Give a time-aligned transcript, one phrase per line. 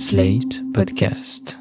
[0.00, 1.58] Slate Podcast.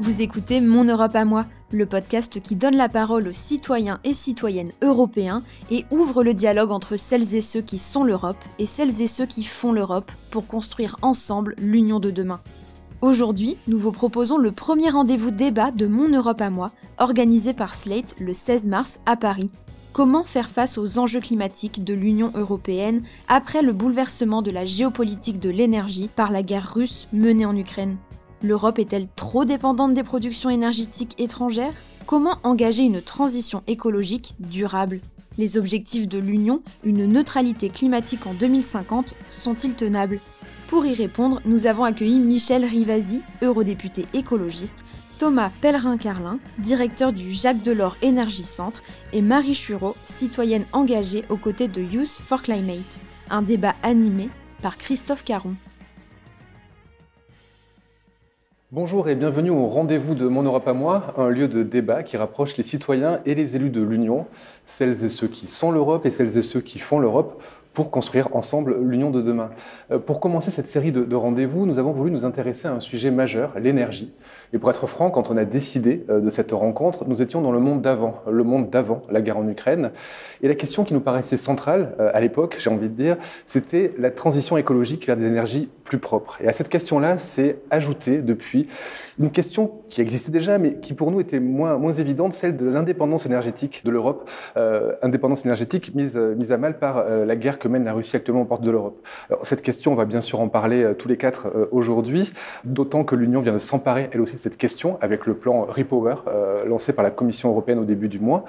[0.00, 4.14] Vous écoutez Mon Europe à moi, le podcast qui donne la parole aux citoyens et
[4.14, 9.00] citoyennes européens et ouvre le dialogue entre celles et ceux qui sont l'Europe et celles
[9.00, 12.40] et ceux qui font l'Europe pour construire ensemble l'union de demain.
[13.02, 17.74] Aujourd'hui, nous vous proposons le premier rendez-vous débat de Mon Europe à moi, organisé par
[17.74, 19.48] Slate le 16 mars à Paris.
[19.94, 25.40] Comment faire face aux enjeux climatiques de l'Union européenne après le bouleversement de la géopolitique
[25.40, 27.96] de l'énergie par la guerre russe menée en Ukraine?
[28.42, 31.72] L'Europe est-elle trop dépendante des productions énergétiques étrangères?
[32.04, 35.00] Comment engager une transition écologique durable?
[35.38, 40.20] Les objectifs de l'Union, une neutralité climatique en 2050, sont-ils tenables?
[40.70, 44.84] Pour y répondre, nous avons accueilli Michel Rivasi, eurodéputé écologiste,
[45.18, 48.80] Thomas Pellerin-Carlin, directeur du Jacques Delors Énergie Centre,
[49.12, 53.02] et Marie Chureau, citoyenne engagée aux côtés de Youth for Climate.
[53.30, 54.28] Un débat animé
[54.62, 55.54] par Christophe Caron.
[58.70, 62.16] Bonjour et bienvenue au rendez-vous de Mon Europe à moi, un lieu de débat qui
[62.16, 64.28] rapproche les citoyens et les élus de l'Union,
[64.64, 68.34] celles et ceux qui sont l'Europe et celles et ceux qui font l'Europe, pour construire
[68.34, 69.50] ensemble l'union de demain.
[69.90, 73.10] Euh, pour commencer cette série de, rendez-vous, nous avons voulu nous intéresser à un sujet
[73.10, 74.12] majeur, l'énergie.
[74.52, 77.52] Et pour être franc, quand on a décidé euh, de cette rencontre, nous étions dans
[77.52, 79.90] le monde d'avant, le monde d'avant la guerre en Ukraine.
[80.42, 83.92] Et la question qui nous paraissait centrale euh, à l'époque, j'ai envie de dire, c'était
[83.98, 86.38] la transition écologique vers des énergies plus propres.
[86.40, 88.68] Et à cette question-là, c'est ajouté depuis
[89.18, 92.68] une question qui existait déjà, mais qui pour nous était moins, moins évidente, celle de
[92.68, 94.30] l'indépendance énergétique de l'Europe,
[95.02, 98.46] indépendance énergétique mise, mise à mal par la guerre que mène la Russie actuellement aux
[98.46, 99.04] portes de l'Europe.
[99.42, 102.32] Cette question, on va bien sûr en parler euh, tous les quatre euh, aujourd'hui,
[102.64, 106.64] d'autant que l'Union vient de s'emparer elle aussi cette question avec le plan Repower euh,
[106.64, 108.44] lancé par la Commission européenne au début du mois.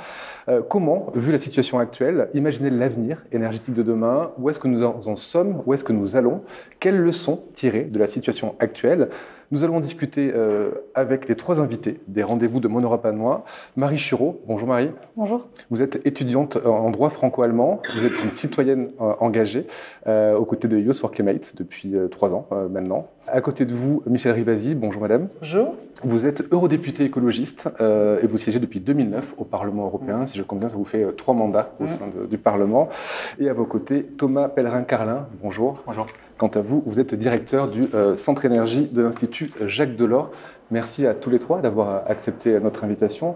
[0.69, 4.31] comment, vu la situation actuelle, imaginer l'avenir énergétique de demain?
[4.37, 5.61] Où est-ce que nous en sommes?
[5.65, 6.41] Où est-ce que nous allons?
[6.79, 9.09] Quelles leçons tirer de la situation actuelle?
[9.51, 13.43] Nous allons discuter euh, avec les trois invités des rendez-vous de Mon Europe à Noix.
[13.75, 14.91] Marie Chureau, bonjour Marie.
[15.17, 15.47] Bonjour.
[15.69, 19.67] Vous êtes étudiante en droit franco-allemand, vous êtes une citoyenne euh, engagée
[20.07, 23.07] euh, aux côtés de Youth for Climate depuis trois ans maintenant.
[23.27, 25.27] À côté de vous, Michel Rivasi, bonjour madame.
[25.41, 25.75] Bonjour.
[26.03, 30.25] Vous êtes eurodéputé écologiste et vous siégez depuis 2009 au Parlement européen.
[30.25, 32.89] Si je compte bien, ça vous fait trois mandats au sein du Parlement.
[33.39, 35.83] Et à vos côtés, Thomas Pellerin-Carlin, bonjour.
[35.85, 36.07] Bonjour.
[36.41, 40.31] Quant à vous, vous êtes directeur du euh, Centre Énergie de l'Institut Jacques Delors.
[40.71, 43.35] Merci à tous les trois d'avoir accepté notre invitation.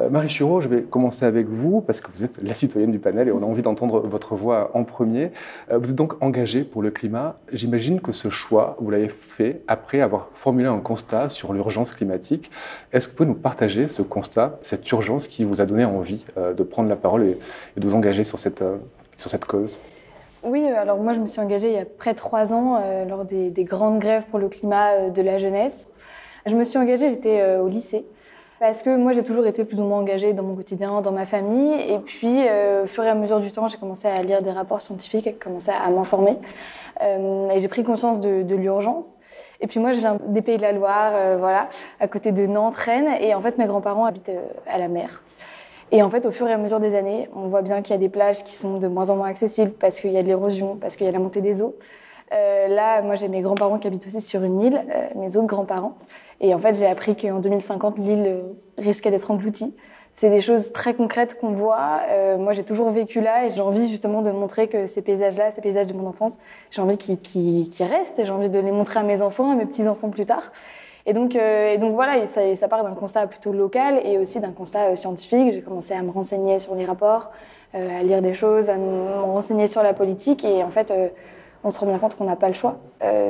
[0.00, 2.98] Euh, Marie Chureau, je vais commencer avec vous parce que vous êtes la citoyenne du
[2.98, 5.30] panel et on a envie d'entendre votre voix en premier.
[5.70, 7.38] Euh, vous êtes donc engagée pour le climat.
[7.52, 12.50] J'imagine que ce choix, vous l'avez fait après avoir formulé un constat sur l'urgence climatique.
[12.94, 16.24] Est-ce que vous pouvez nous partager ce constat, cette urgence qui vous a donné envie
[16.38, 17.38] de prendre la parole et,
[17.76, 18.64] de vous engager sur cette,
[19.18, 19.76] sur cette cause?
[20.44, 22.80] Oui, euh, alors moi je me suis engagée il y a près de trois ans
[22.80, 25.88] euh, lors des, grandes grèves pour le climat euh, de la jeunesse.
[26.46, 28.06] Je me suis engagée, j'étais au lycée,
[28.58, 31.26] parce que moi j'ai toujours été plus ou moins engagée dans mon quotidien, dans ma
[31.26, 31.74] famille.
[31.74, 32.44] Et puis
[32.82, 35.34] au fur et à mesure du temps, j'ai commencé à lire des rapports scientifiques, et
[35.34, 36.38] commencé à m'informer.
[37.02, 39.08] et j'ai pris conscience de, de l'urgence.
[39.60, 41.68] Et puis moi je viens des Pays de la Loire, voilà,
[42.00, 43.10] à côté de Nantes, Rennes.
[43.20, 44.32] Et en fait mes grands-parents habitent
[44.66, 45.22] à la mer.
[45.90, 47.94] Et en fait, au fur et à mesure des années, on voit bien qu'il y
[47.94, 50.28] a des plages qui sont de moins en moins accessibles parce qu'il y a de
[50.28, 51.76] l'érosion, parce qu'il y a la montée des eaux.
[52.32, 55.46] Euh, là, moi, j'ai mes grands-parents qui habitent aussi sur une île, euh, mes autres
[55.46, 55.96] grands-parents.
[56.40, 58.42] Et en fait, j'ai appris qu'en 2050, l'île euh,
[58.76, 59.74] risquait d'être engloutie.
[60.12, 62.00] C'est des choses très concrètes qu'on voit.
[62.38, 65.60] moi, j'ai toujours vécu là et j'ai envie justement de montrer que ces paysages-là, ces
[65.60, 66.38] paysages de mon enfance,
[66.72, 69.66] j'ai envie qu'ils restent et j'ai envie de les montrer à mes enfants, à mes
[69.66, 70.50] petits-enfants plus tard.
[71.08, 74.52] Et donc, euh, et donc voilà, ça, part d'un constat plutôt local et aussi d'un
[74.52, 75.54] constat euh, scientifique.
[75.54, 77.30] J'ai commencé à me renseigner sur les rapports,
[77.74, 80.44] euh, à lire des choses, à me renseigner sur la politique.
[80.44, 80.92] Et en fait,
[81.64, 82.76] on se rend bien compte qu'on n'a pas le choix.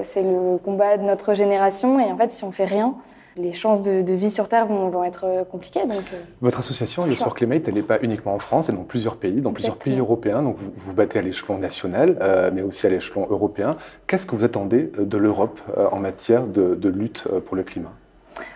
[0.02, 2.00] c'est le combat de notre génération.
[2.00, 2.96] Et en fait, si on fait rien,
[3.38, 5.86] les chances de, vie sur Terre vont, être euh, compliquées.
[5.86, 8.78] Donc, euh, Votre association, Youth for Climate, elle n'est pas uniquement en France, elle est
[8.78, 10.42] dans plusieurs pays, dans plusieurs pays européens.
[10.42, 13.72] Donc vous vous battez à l'échelon national, euh, mais aussi à l'échelon européen.
[14.06, 15.60] Qu'est-ce que vous attendez de l'Europe
[15.92, 17.92] en matière de, lutte pour le climat?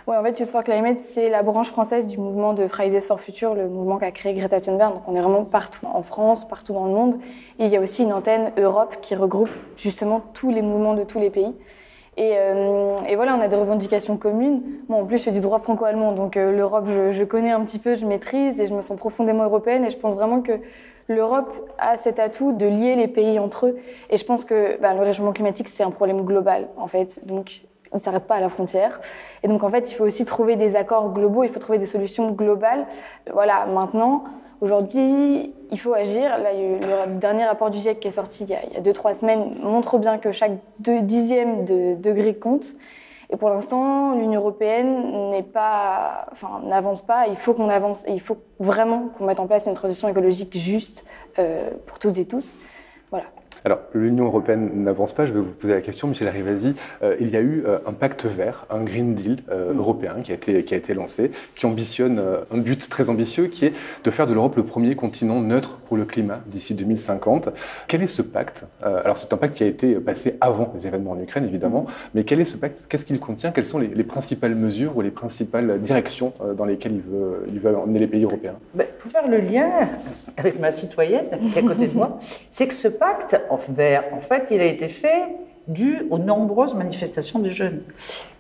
[0.06, 3.20] Oui, en fait, Youth for Climate, c'est la branche française du mouvement de Fridays for
[3.20, 4.94] Future, le mouvement qu'a créé Greta Thunberg.
[4.94, 7.16] Donc, on est vraiment partout en France, partout dans le monde.
[7.58, 11.04] Et il y a aussi une antenne Europe qui regroupe justement tous les mouvements de
[11.04, 11.54] tous les pays.
[12.18, 14.62] Euh, et, voilà, on a des revendications communes.
[14.88, 17.78] Moi, en plus, je fais du droit franco-allemand, donc euh, l'Europe, je, connais un petit
[17.78, 19.84] peu, je maîtrise et je me sens profondément européenne.
[19.84, 20.52] Et je pense vraiment que
[21.08, 23.78] l'Europe a cet atout de lier les pays entre eux.
[24.10, 27.26] Et je pense que bah, le réchauffement climatique, c'est un problème global, en fait.
[27.26, 27.62] Donc,
[27.92, 29.00] il ne s'arrête pas à la frontière.
[29.42, 31.86] Et donc, en fait, il faut aussi trouver des accords globaux, il faut trouver des
[31.86, 32.86] solutions globales.
[33.32, 34.24] Voilà, maintenant,
[34.62, 36.38] Aujourd'hui, il faut agir.
[36.38, 40.18] Le, dernier rapport du GIEC qui est sorti il y a 2-3 semaines montre bien
[40.18, 42.66] que chaque dixième de degré compte.
[43.30, 45.32] Et pour l'instant, l'Union européenne
[46.64, 47.26] n'avance pas.
[47.28, 50.56] Il faut qu'on avance et il faut vraiment qu'on mette en place une transition écologique
[50.56, 51.04] juste
[51.40, 52.54] euh, pour toutes et tous.
[53.64, 55.26] Alors, l'Union européenne n'avance pas.
[55.26, 56.74] Je vais vous poser la question, Michel Rivasi.
[57.02, 60.32] Euh, il y a eu euh, un pacte vert, un Green Deal euh, européen qui
[60.32, 62.20] a, été, qui a été lancé, qui ambitionne
[62.52, 63.72] un but très ambitieux qui est
[64.04, 67.50] de faire de l'Europe le premier continent neutre pour le climat d'ici 2050.
[67.88, 71.12] Quel est ce pacte Alors, c'est un pacte qui a été passé avant les événements
[71.12, 74.54] en Ukraine, évidemment, mais quel est ce pacte Qu'est-ce qu'il contient Quelles sont les, principales
[74.54, 78.54] mesures ou les principales directions dans lesquelles il veut, il veut emmener les pays européens?
[78.74, 79.70] Ben, Pour faire le lien
[80.36, 82.18] avec ma citoyenne qui est à côté de moi,
[82.50, 85.28] c'est que ce pacte, en fait, il a été fait
[85.68, 87.82] dû aux nombreuses manifestations des jeunes.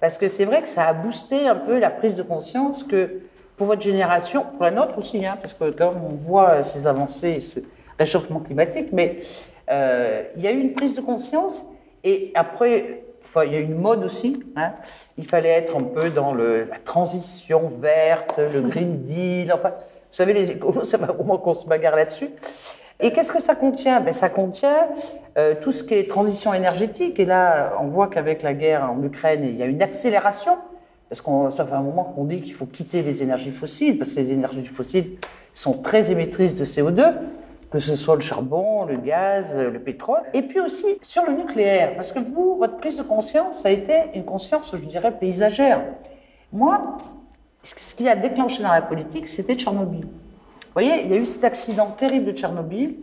[0.00, 3.20] Parce que c'est vrai que ça a boosté un peu la prise de conscience que
[3.56, 7.40] pour votre génération, pour la nôtre aussi, hein, parce que quand on voit ces avancées,
[7.40, 7.60] ce
[7.98, 9.20] réchauffement climatique, mais
[9.70, 11.64] euh, il y a eu une prise de conscience
[12.02, 13.04] et après,
[13.44, 14.42] il y a eu une mode aussi.
[14.56, 14.72] Hein,
[15.16, 20.16] il fallait être un peu dans le, la transition verte, le Green Deal, enfin, vous
[20.16, 22.30] savez, les écolos, pas vraiment qu'on se bagarre là-dessus.
[23.02, 24.00] Et qu'est-ce que ça contient?
[24.00, 24.86] Ben, Ça contient
[25.36, 27.18] euh, tout ce qui est transition énergétique.
[27.18, 30.56] Et là, on voit qu'avec la guerre en Ukraine, il y a une accélération.
[31.08, 34.12] Parce que ça fait un moment qu'on dit qu'il faut quitter les énergies fossiles, parce
[34.12, 35.18] que les énergies fossiles
[35.52, 37.12] sont très émettrices de CO2,
[37.70, 40.22] que ce soit le charbon, le gaz, le pétrole.
[40.32, 43.72] Et puis aussi sur le nucléaire, parce que vous, votre prise de conscience, ça a
[43.72, 45.82] été une conscience, je dirais, paysagère.
[46.50, 46.96] Moi,
[47.62, 50.06] ce qui a déclenché dans la politique, c'était Tchernobyl.
[50.74, 52.94] Vous voyez, il y a eu cet accident terrible de Tchernobyl.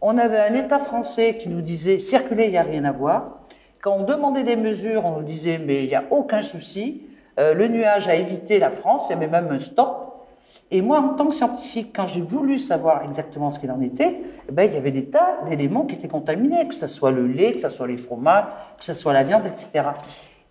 [0.00, 3.42] On avait un État français qui nous disait circuler, il n'y a rien à voir.
[3.80, 7.02] Quand on demandait des mesures, on nous disait mais il n'y a aucun souci.
[7.38, 10.26] Euh, le nuage a évité la France, il y avait même un stop.
[10.72, 14.16] Et moi, en tant que scientifique, quand j'ai voulu savoir exactement ce qu'il en était,
[14.48, 17.28] eh ben, il y avait des tas d'éléments qui étaient contaminés, que ce soit le
[17.28, 18.46] lait, que ce soit les fromages,
[18.80, 19.90] que ce soit la viande, etc.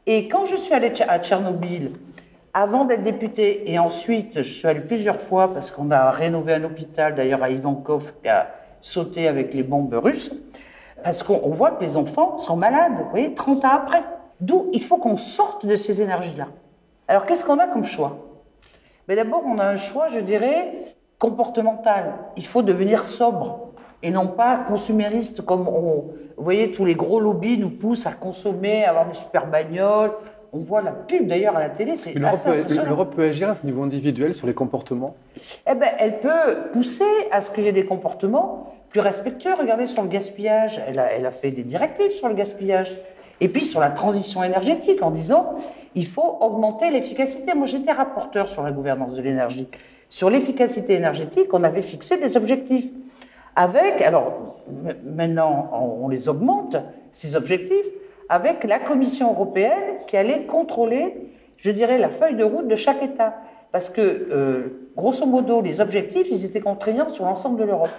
[0.08, 1.92] Et quand je suis allée à Tchernobyl,
[2.54, 6.64] avant d'être député, et ensuite, je suis allé plusieurs fois parce qu'on a rénové un
[6.64, 8.48] hôpital, d'ailleurs à Ivankov, qui a
[8.82, 10.34] sauté avec les bombes russes,
[11.04, 14.04] parce qu'on voit que les enfants sont malades, vous voyez, 30 ans après.
[14.40, 16.48] D'où il faut qu'on sorte de ces énergies-là.
[17.08, 18.18] Alors, qu'est-ce qu'on a comme choix?
[19.08, 22.16] Mais d'abord, on a un choix, je dirais, comportemental.
[22.38, 23.72] Il faut devenir sobre
[24.04, 28.14] et non pas consumériste, comme on, vous voyez, tous les gros lobbies nous poussent à
[28.14, 30.12] consommer, à avoir des super bagnoles,
[30.54, 33.84] on voit la pub d'ailleurs à la télé, c'est L'Europe peut agir à ce niveau
[33.84, 35.16] individuel sur les comportements
[35.70, 39.54] Eh ben, elle peut pousser à ce qu'il y ait des comportements plus respectueux.
[39.58, 42.92] Regardez sur le gaspillage, elle a, elle a fait des directives sur le gaspillage.
[43.40, 45.56] Et puis sur la transition énergétique en disant
[45.96, 47.54] il faut augmenter l'efficacité.
[47.54, 49.68] Moi j'étais rapporteur sur la gouvernance de l'énergie.
[50.10, 52.88] Sur l'efficacité énergétique, on avait fixé des objectifs.
[53.56, 54.58] Avec, alors
[55.06, 55.72] maintenant
[56.02, 56.76] on les augmente,
[57.12, 57.88] ces objectifs,
[58.32, 61.14] avec la Commission européenne qui allait contrôler,
[61.58, 63.36] je dirais, la feuille de route de chaque État.
[63.74, 67.92] Parce que, euh, grosso modo, les objectifs, ils étaient contraignants sur l'ensemble de l'Europe.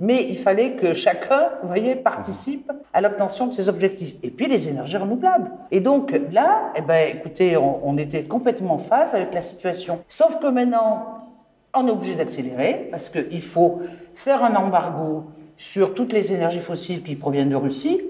[0.00, 4.16] Mais il fallait que chacun, vous voyez, participe à l'obtention de ces objectifs.
[4.24, 5.52] Et puis les énergies renouvelables.
[5.70, 10.00] Et donc là, eh ben, écoutez, on, était complètement en phase avec la situation.
[10.08, 11.28] Sauf que maintenant,
[11.74, 13.82] on est obligé d'accélérer parce qu'il faut
[14.14, 18.00] faire un embargo sur toutes les énergies fossiles qui proviennent de Russie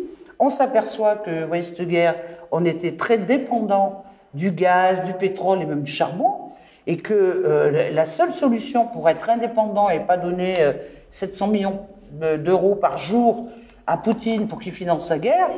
[0.41, 2.17] on s'aperçoit que, vous voyez, cette guerre,
[2.51, 4.05] on était très dépendant
[4.35, 6.51] du gaz, du pétrole et même du charbon,
[6.87, 10.57] et que euh, la seule solution pour être indépendant et pas donner
[11.11, 11.81] 700 euh, millions
[12.39, 13.49] d'euros par jour
[13.87, 15.49] à Poutine pour qu'il finance sa guerre,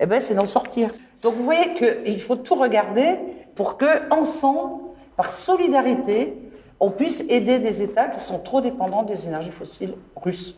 [0.00, 0.90] eh ben, c'est d'en sortir.
[1.22, 3.16] Donc vous voyez qu'il faut tout regarder
[3.54, 4.82] pour que, ensemble,
[5.16, 6.34] par solidarité,
[6.80, 10.56] on puisse aider des États qui sont trop dépendants des énergies fossiles russes.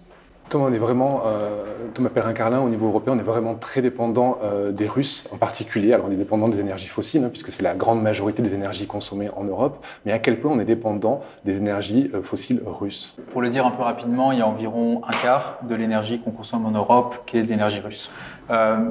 [0.50, 4.88] Thomas, on est euh, Perrin-Carlin, au niveau européen, on est vraiment très dépendant euh, des
[4.88, 5.92] Russes en particulier.
[5.92, 8.88] Alors on est dépendant des énergies fossiles, hein, puisque c'est la grande majorité des énergies
[8.88, 13.16] consommées en Europe, mais à quel point on est dépendant des énergies euh, fossiles russes?
[13.30, 16.33] Pour le dire un peu rapidement, il y a environ un quart de l'énergie qu'on
[16.33, 18.11] consomme en Europe qui est de l'énergie russe.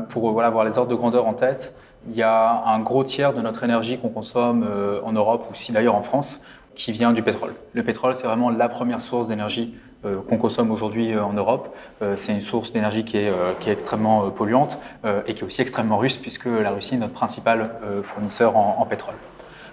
[0.10, 1.76] pour avoir les ordres de grandeur en tête,
[2.08, 4.66] il y a un gros tiers de notre énergie qu'on consomme
[5.04, 6.42] en Europe, ou si d'ailleurs en France,
[6.76, 7.52] qui vient du pétrole.
[7.74, 11.76] Le pétrole, c'est vraiment la première source d'énergie qu'on consomme aujourd'hui euh, en Europe.
[12.02, 13.20] Euh, c'est une source d'énergie qui
[13.60, 14.80] qui est extrêmement polluante
[15.28, 17.72] et qui est aussi extrêmement russe puisque la Russie est notre principal
[18.04, 19.16] fournisseur en, pétrole.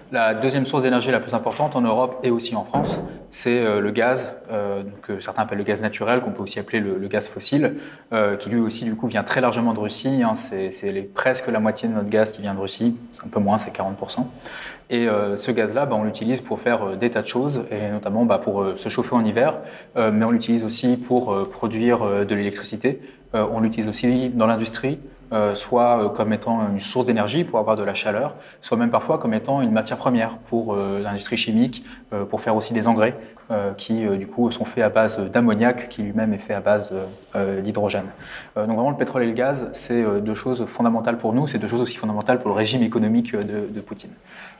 [0.09, 2.97] La deuxième source d'énergie la plus importante en Europe et aussi en France,
[3.29, 6.79] c'est euh, le gaz, euh, que certains appellent le gaz naturel, qu'on peut aussi appeler
[6.79, 7.75] le, gaz fossile,
[8.13, 10.23] euh, qui lui aussi du coup vient très largement de Russie.
[10.23, 10.35] Hein.
[10.35, 13.57] c'est presque la moitié de notre gaz qui vient de Russie, c'est un peu moins,
[13.57, 14.25] c'est 40%.
[14.89, 18.37] Et ce gaz-là, bah, on l'utilise pour faire des tas de choses, et notamment bah,
[18.37, 19.55] pour se chauffer en hiver,
[19.97, 23.01] mais on l'utilise aussi pour produire de l'électricité.
[23.33, 24.99] on l'utilise aussi dans l'industrie,
[25.33, 28.91] euh, soit euh, comme étant une source d'énergie pour avoir de la chaleur, soit même
[28.91, 31.83] parfois comme étant une matière première pour euh, l'industrie chimique,
[32.29, 33.15] pour faire aussi des engrais
[33.77, 36.93] qui du coup sont faits à base d'ammoniac qui lui-même est fait à base
[37.63, 38.05] d'hydrogène.
[38.55, 41.67] donc vraiment le pétrole et le gaz, c'est deux choses fondamentales pour nous, c'est deux
[41.67, 44.11] choses aussi fondamentales pour le régime économique de, de Poutine.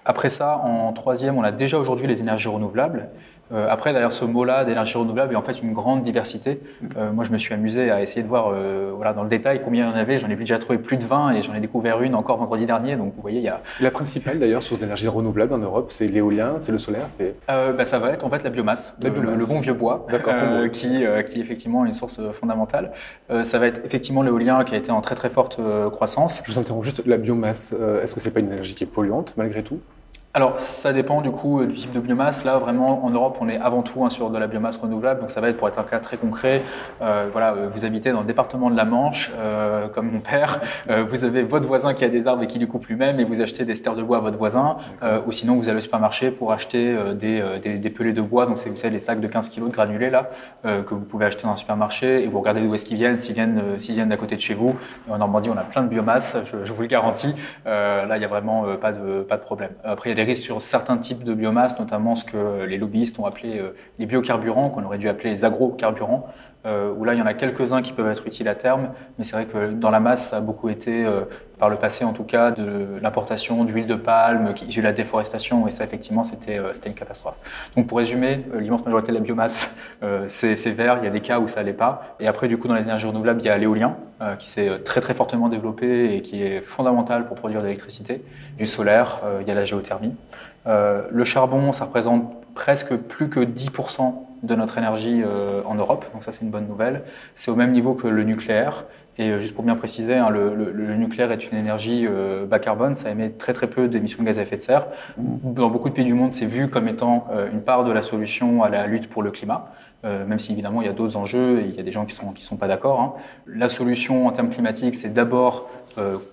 [0.04, 3.10] Après ça, en troisième, on a déjà aujourd'hui les énergies renouvelables.
[3.54, 6.60] Euh, après, derrière ce mot-là d'énergie renouvelable, il y a en fait une grande diversité.
[6.98, 9.62] Euh, moi, je me suis amusé à essayer de voir euh, voilà, dans le détail
[9.64, 10.18] combien il y en avait.
[10.18, 12.96] J'en ai déjà trouvé plus de 20 et j'en ai découvert une encore vendredi dernier.
[12.96, 13.62] Donc, vous voyez, il y a...
[13.80, 17.36] La principale, d'ailleurs, source d'énergie renouvelable en Europe, c'est l'éolien, c'est le solaire c'est...
[17.48, 20.06] Bah, ça va être en fait la biomasse, le, le, bon vieux bois,
[20.72, 22.92] qui, qui est effectivement une source fondamentale.
[23.44, 25.60] ça va être effectivement l'éolien qui a été en très très forte
[25.92, 26.42] croissance.
[26.46, 27.74] Je vous interromps juste, la biomasse,
[28.04, 29.80] est-ce que c'est pas une énergie qui est polluante malgré tout?
[30.38, 32.44] Alors, ça dépend du coup du type de biomasse.
[32.44, 35.22] Là, vraiment, en Europe, on est avant tout hein, sur de la biomasse renouvelable.
[35.22, 36.62] Donc, ça va être, pour être un cas très concret,
[37.02, 40.62] euh, voilà, euh, vous habitez dans le département de la Manche, euh, comme mon père.
[41.10, 43.42] vous avez votre voisin qui a des arbres et qui les coupe lui-même, et vous
[43.42, 44.78] achetez des stères de bois à votre voisin.
[45.26, 47.42] ou sinon, vous allez au supermarché pour acheter des,
[47.80, 48.46] des, pelés de bois.
[48.46, 50.30] Donc, c'est vous savez les sacs de 15 kg de granulés là
[50.64, 53.18] que vous pouvez acheter dans un supermarché, et vous regardez d'où est-ce qu'ils viennent.
[53.18, 54.76] S'ils viennent, s'ils viennent d'à côté de chez vous.
[55.10, 56.38] en Normandie, on a plein de biomasse.
[56.46, 57.34] Je, je vous le garantis.
[57.66, 59.72] là, il n'y a vraiment pas de pas de problème.
[59.84, 63.20] Après, il y a des sur certains types de biomasse, notamment ce que les lobbyistes
[63.20, 66.28] ont appelé euh, les biocarburants, qu'on aurait dû appeler les agrocarburants,
[66.98, 69.34] où là, il y en a quelques-uns qui peuvent être utiles à terme, mais c'est
[69.34, 71.22] vrai que dans la masse, ça a beaucoup été, euh,
[71.60, 75.72] par le passé en tout cas, de l'importation d'huile de palme, qui la déforestation, et
[75.72, 77.38] ça, effectivement, c'était une catastrophe.
[77.76, 79.76] Donc, pour résumer, l'immense majorité de la biomasse,
[80.28, 82.16] c'est vert, il y a des cas où ça n'allait pas.
[82.20, 83.96] Et après, du coup, dans les énergies renouvelables, il y a l'éolien,
[84.40, 88.24] qui s'est très, très fortement développé et qui est fondamental pour produire de l'électricité,
[88.58, 90.14] du solaire, il y a la géothermie.
[90.68, 96.06] Euh, le charbon, ça représente presque plus que 10% de notre énergie euh, en Europe,
[96.14, 97.04] donc ça c'est une bonne nouvelle.
[97.36, 98.86] C'est au même niveau que le nucléaire.
[99.20, 102.08] Et euh, juste pour bien préciser, hein, le, nucléaire est une énergie
[102.48, 104.88] bas carbone, ça émet très très peu d'émissions de gaz à effet de serre.
[105.18, 108.64] Dans beaucoup de pays du monde, c'est vu comme étant une part de la solution
[108.64, 109.70] à la lutte pour le climat.
[110.04, 112.16] même si évidemment il y a d'autres enjeux et il y a des gens qui
[112.16, 113.00] ne sont, qui sont pas d'accord.
[113.00, 113.14] Hein.
[113.48, 115.70] La solution en termes climatiques, c'est d'abord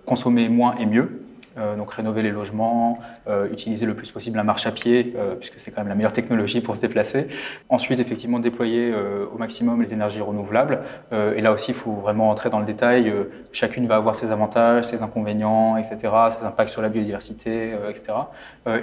[0.06, 1.23] consommer moins et mieux.
[1.56, 5.36] Euh, donc rénover les logements, euh, utiliser le plus possible la marche à pied, euh,
[5.36, 7.28] puisque c'est quand même la meilleure technologie pour se déplacer.
[7.68, 8.92] Ensuite, effectivement, déployer
[9.32, 10.80] au maximum les énergies renouvelables.
[11.12, 13.12] et là aussi, il faut vraiment entrer dans le détail.
[13.52, 18.12] chacune va avoir ses avantages, ses inconvénients, etc., ses impacts sur la biodiversité, etc.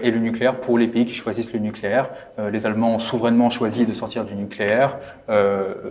[0.01, 2.09] et le nucléaire, pour les pays qui choisissent le nucléaire,
[2.51, 4.97] les Allemands ont souverainement choisi de sortir du nucléaire.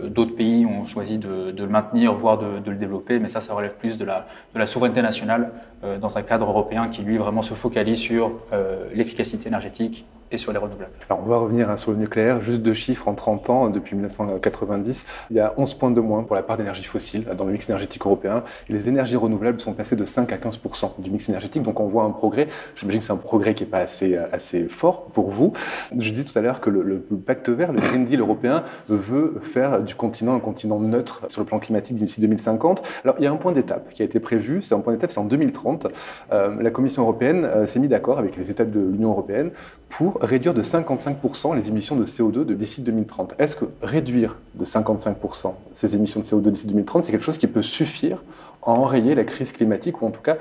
[0.07, 3.75] D'autres pays ont choisi de, le maintenir, voire de, le développer, mais ça, ça relève
[3.75, 5.51] plus de la souveraineté nationale
[5.99, 10.51] dans un cadre européen qui, lui, vraiment se focalise sur euh, l'efficacité énergétique et sur
[10.51, 10.91] les renouvelables.
[11.09, 12.41] Alors, on va revenir hein, sur le nucléaire.
[12.41, 15.05] Juste deux chiffres en 30 ans, depuis 1990.
[15.29, 17.67] Il y a 11 points de moins pour la part d'énergie fossile dans le mix
[17.69, 18.43] énergétique européen.
[18.69, 21.63] Les énergies renouvelables sont passées de 5 à 15% du mix énergétique.
[21.63, 22.47] Donc, on voit un progrès.
[22.75, 25.53] J'imagine que c'est un progrès qui n'est pas assez, assez fort pour vous.
[25.91, 29.81] Je disais tout à l'heure que le, pacte vert, le Green Deal européen, veut faire
[29.81, 32.81] du continent un continent neutre sur le plan climatique d'ici 2050.
[33.03, 34.61] Alors, il y a un point d'étape qui a été prévu.
[34.61, 35.87] C'est un point d'étape, c'est en 2030.
[36.31, 39.51] Euh, la Commission européenne euh, s'est mise d'accord avec les États de l'Union européenne
[39.91, 43.35] pour réduire de 55% les émissions de CO2 d'ici 2030.
[43.37, 47.47] Est-ce que réduire de 55% ces émissions de CO2 d'ici 2030, c'est quelque chose qui
[47.47, 48.23] peut suffire
[48.63, 50.37] à enrayer la crise climatique ou en tout cas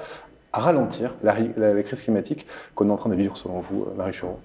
[0.53, 1.35] à ralentir la,
[1.83, 4.39] crise climatique qu'on est en train de vivre selon vous, euh, Marie Chureau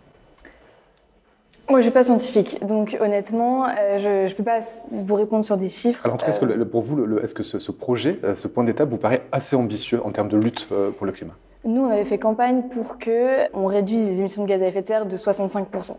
[1.68, 4.60] moi, je ne suis pas scientifique, donc honnêtement, euh, je ne peux pas
[4.92, 6.00] vous répondre sur des chiffres.
[6.04, 8.64] Alors, en tout cas, est-ce que, pour vous, est-ce que ce, projet, euh, ce point
[8.64, 11.34] d'étape, vous paraît assez ambitieux en termes de lutte pour le climat?
[11.66, 14.82] Nous, on avait fait campagne pour que on réduise les émissions de gaz à effet
[14.82, 15.98] de serre de 65%.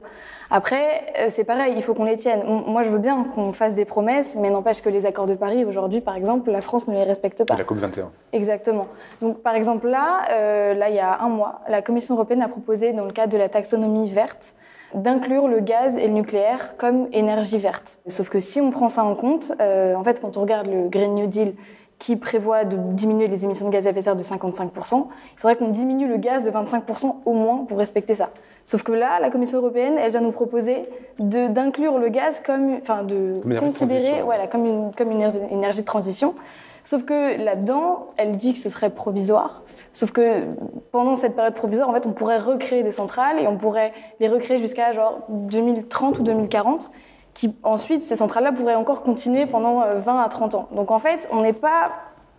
[0.50, 2.42] Après, euh, c'est pareil, il faut qu'on les tienne.
[2.44, 5.64] Moi, je veux bien qu'on fasse des promesses, mais n'empêche que les accords de Paris,
[5.64, 7.56] aujourd'hui, par exemple, la France ne les respecte pas.
[7.56, 8.10] la COP 21.
[8.32, 8.86] Exactement.
[9.20, 12.48] Donc, par exemple, là, euh, là, il y a un mois, la Commission européenne a
[12.48, 14.54] proposé, dans le cadre de la taxonomie verte,
[14.94, 17.98] d'inclure le gaz et le nucléaire comme énergie verte.
[18.06, 20.88] Sauf que si on prend ça en compte, euh, en fait, quand on regarde le
[20.88, 21.54] Green New Deal
[21.98, 25.40] qui prévoit de diminuer les émissions de gaz à effet de serre de 55%, il
[25.40, 28.30] faudrait qu'on diminue le gaz de 25% au moins pour respecter ça.
[28.64, 30.88] Sauf que là, la Commission européenne, elle vient nous proposer
[31.18, 36.34] d'inclure le gaz comme, enfin, de considérer, voilà, comme une, comme une énergie de transition.
[36.86, 39.62] Sauf que là-dedans, elle dit que ce serait provisoire.
[39.92, 40.44] Sauf que
[40.92, 44.28] pendant cette période provisoire, en fait, on pourrait recréer des centrales et on pourrait les
[44.28, 46.92] recréer jusqu'à genre 2030 ou 2040.
[47.36, 50.68] Qui, ensuite, ces centrales-là pourraient encore continuer pendant 20 à 30 ans.
[50.72, 51.92] Donc en fait, on n'est pas.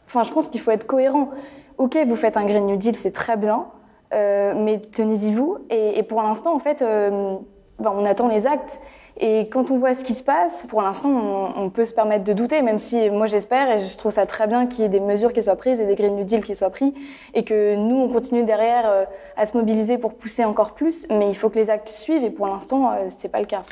[0.07, 1.29] Enfin, je pense qu'il faut être cohérent.
[1.77, 3.67] Ok, vous faites un Green New Deal, c'est très bien,
[4.13, 5.59] euh, mais tenez-y vous.
[5.69, 7.35] Et, pour l'instant, en fait, euh,
[7.79, 8.79] ben, on attend les actes.
[9.19, 11.09] Et quand on voit ce qui se passe, pour l'instant,
[11.55, 14.45] on, peut se permettre de douter, même si moi j'espère et je trouve ça très
[14.45, 16.55] bien qu'il y ait des mesures qui soient prises et des Green New Deal qui
[16.55, 16.93] soient pris
[17.33, 21.29] et que nous, on continue derrière euh, à se mobiliser pour pousser encore plus, mais
[21.29, 23.63] il faut que les actes suivent et pour l'instant, euh, c'est pas le cas.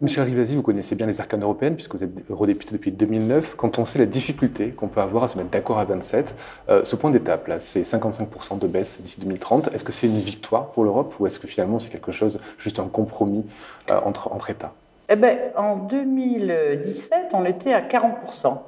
[0.00, 3.56] Michel Rivasi, vous connaissez bien les arcanes européennes puisque vous êtes eurodéputé depuis 2009.
[3.56, 6.34] Quand on sait la difficulté qu'on peut avoir à se mettre d'accord à 27,
[6.68, 9.68] euh, ce point d'étape, là, c'est 55% de baisse d'ici 2030.
[9.74, 12.78] Est-ce que c'est une victoire pour l'Europe ou est-ce que finalement c'est quelque chose, juste
[12.78, 13.44] un compromis
[13.90, 14.72] euh, entre, entre États?
[15.10, 18.58] Eh ben, En 2017, on était à 40%.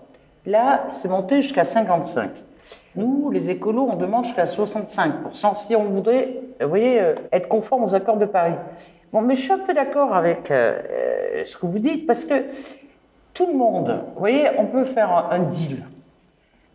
[0.44, 2.28] Là, c'est monté jusqu'à 55%.
[2.96, 7.84] Nous, les écolos, on demande jusqu'à 65% si on voudrait, vous voyez, euh, être conforme
[7.84, 8.54] aux accords de Paris.
[9.12, 12.44] Bon, mais je suis un peu d'accord avec euh, ce que vous dites, parce que
[13.32, 15.84] tout le monde, vous voyez, on peut faire un, un deal.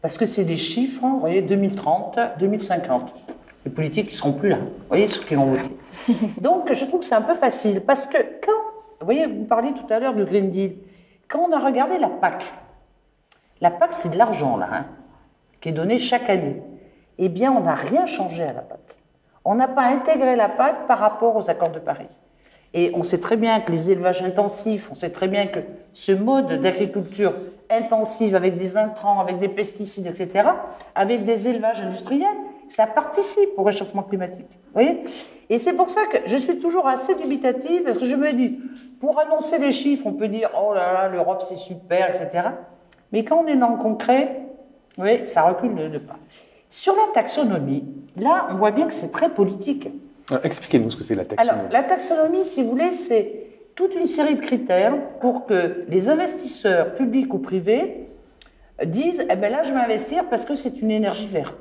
[0.02, 3.14] Parce que c'est des chiffres, vous voyez, 2030, 2050.
[3.66, 5.70] Les politiques ne seront plus là, vous voyez, ceux qui l'ont voté.
[6.42, 8.52] Donc, je trouve que c'est un peu facile, parce que quand,
[9.00, 10.76] vous voyez, vous parliez tout à l'heure du Green Deal,
[11.30, 12.44] quand on a regardé la PAC,
[13.62, 14.86] la PAC, c'est de l'argent, là, hein,
[15.62, 16.62] qui est donné chaque année.
[17.18, 18.98] Eh bien, on n'a rien changé à la PAC.
[19.46, 22.10] On n'a pas intégré la PAC par rapport aux accords de Paris.
[22.74, 25.60] Et on sait très bien que les élevages intensifs, on sait très bien que
[25.94, 27.34] ce mode d'agriculture
[27.70, 30.50] intensive avec des intrants, avec des pesticides, etc.,
[30.96, 32.38] avec des élevages industriels,
[32.68, 34.48] ça participe au réchauffement climatique.
[34.50, 35.04] Vous voyez?
[35.50, 38.60] Et c'est pour ça que je suis toujours assez dubitative, parce que je me dis,
[39.00, 42.48] pour annoncer les chiffres, on peut dire, oh là là, l'Europe c'est super, etc.
[43.12, 44.42] Mais quand on est dans le concret,
[44.98, 46.16] oui, ça recule de, de pas.
[46.70, 49.90] Sur la taxonomie, là, on voit bien que c'est très politique.
[50.44, 51.60] Expliquez-nous ce que c'est la taxonomie.
[51.60, 56.10] Alors, la taxonomie, si vous voulez, c'est toute une série de critères pour que les
[56.10, 58.08] investisseurs, publics ou privés,
[58.86, 61.58] disent Eh bien là, je vais investir parce que c'est une énergie verte.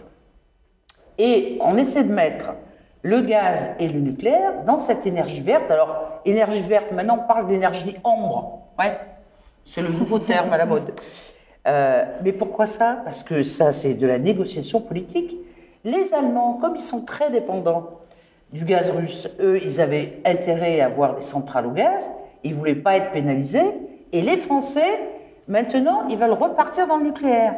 [1.19, 2.53] Et on essaie de mettre
[3.03, 5.71] le gaz et le nucléaire dans cette énergie verte.
[5.71, 8.61] Alors, énergie verte, maintenant on parle d'énergie ambre.
[8.79, 8.97] Ouais,
[9.65, 10.93] c'est le nouveau terme à la mode.
[11.67, 13.01] Euh, mais pourquoi ça?
[13.05, 15.37] Parce que ça, c'est de la négociation politique.
[15.85, 18.01] Les Allemands, comme ils sont très dépendants
[18.53, 22.11] du gaz russe, eux, ils avaient intérêt à avoir des centrales au gaz,
[22.45, 23.73] ils ne voulaient pas être pénalisés,
[24.13, 25.01] et les Français,
[25.49, 27.55] maintenant, ils veulent repartir dans le nucléaire.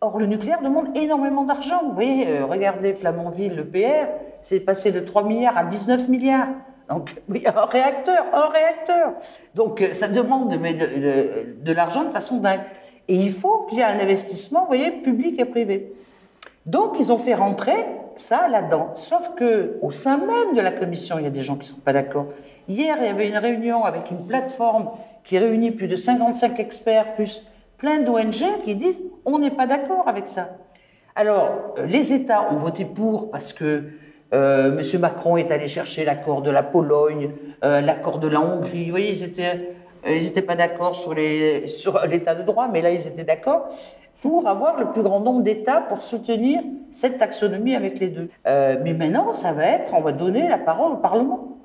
[0.00, 1.82] Or, le nucléaire demande énormément d'argent.
[1.84, 4.08] Vous voyez, euh, regardez Flamanville, le PR,
[4.42, 6.48] c'est passé de 3 milliards à 19 milliards.
[6.88, 9.12] Donc, oui, un réacteur, un réacteur.
[9.54, 12.60] Donc, euh, ça demande de, de, de l'argent de façon dingue.
[13.08, 15.92] Et il faut qu'il y ait un investissement, vous voyez, public et privé.
[16.66, 18.90] Donc, ils ont fait rentrer ça là-dedans.
[18.94, 21.74] Sauf que au sein même de la commission, il y a des gens qui ne
[21.74, 22.26] sont pas d'accord.
[22.68, 24.90] Hier, il y avait une réunion avec une plateforme
[25.24, 27.44] qui réunit plus de 55 experts, plus
[27.76, 30.50] plein d'ONG qui disent on n'est pas d'accord avec ça.
[31.16, 33.84] Alors, les États ont voté pour parce que
[34.32, 35.00] euh, M.
[35.00, 37.30] Macron est allé chercher l'accord de la Pologne,
[37.62, 38.86] euh, l'accord de la Hongrie.
[38.86, 43.06] Vous voyez, ils étaient, ils n'étaient pas d'accord sur l'état de droit, mais là, ils
[43.06, 43.68] étaient d'accord
[44.24, 48.30] pour avoir le plus grand nombre d'États pour soutenir cette taxonomie avec les deux.
[48.46, 51.58] Euh, mais maintenant, ça va être, on va donner la parole au Parlement.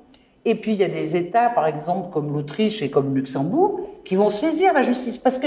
[0.44, 4.14] Et puis, il y a des États, par exemple, comme l'Autriche et comme Luxembourg, qui
[4.14, 5.16] vont saisir la justice.
[5.16, 5.46] Parce que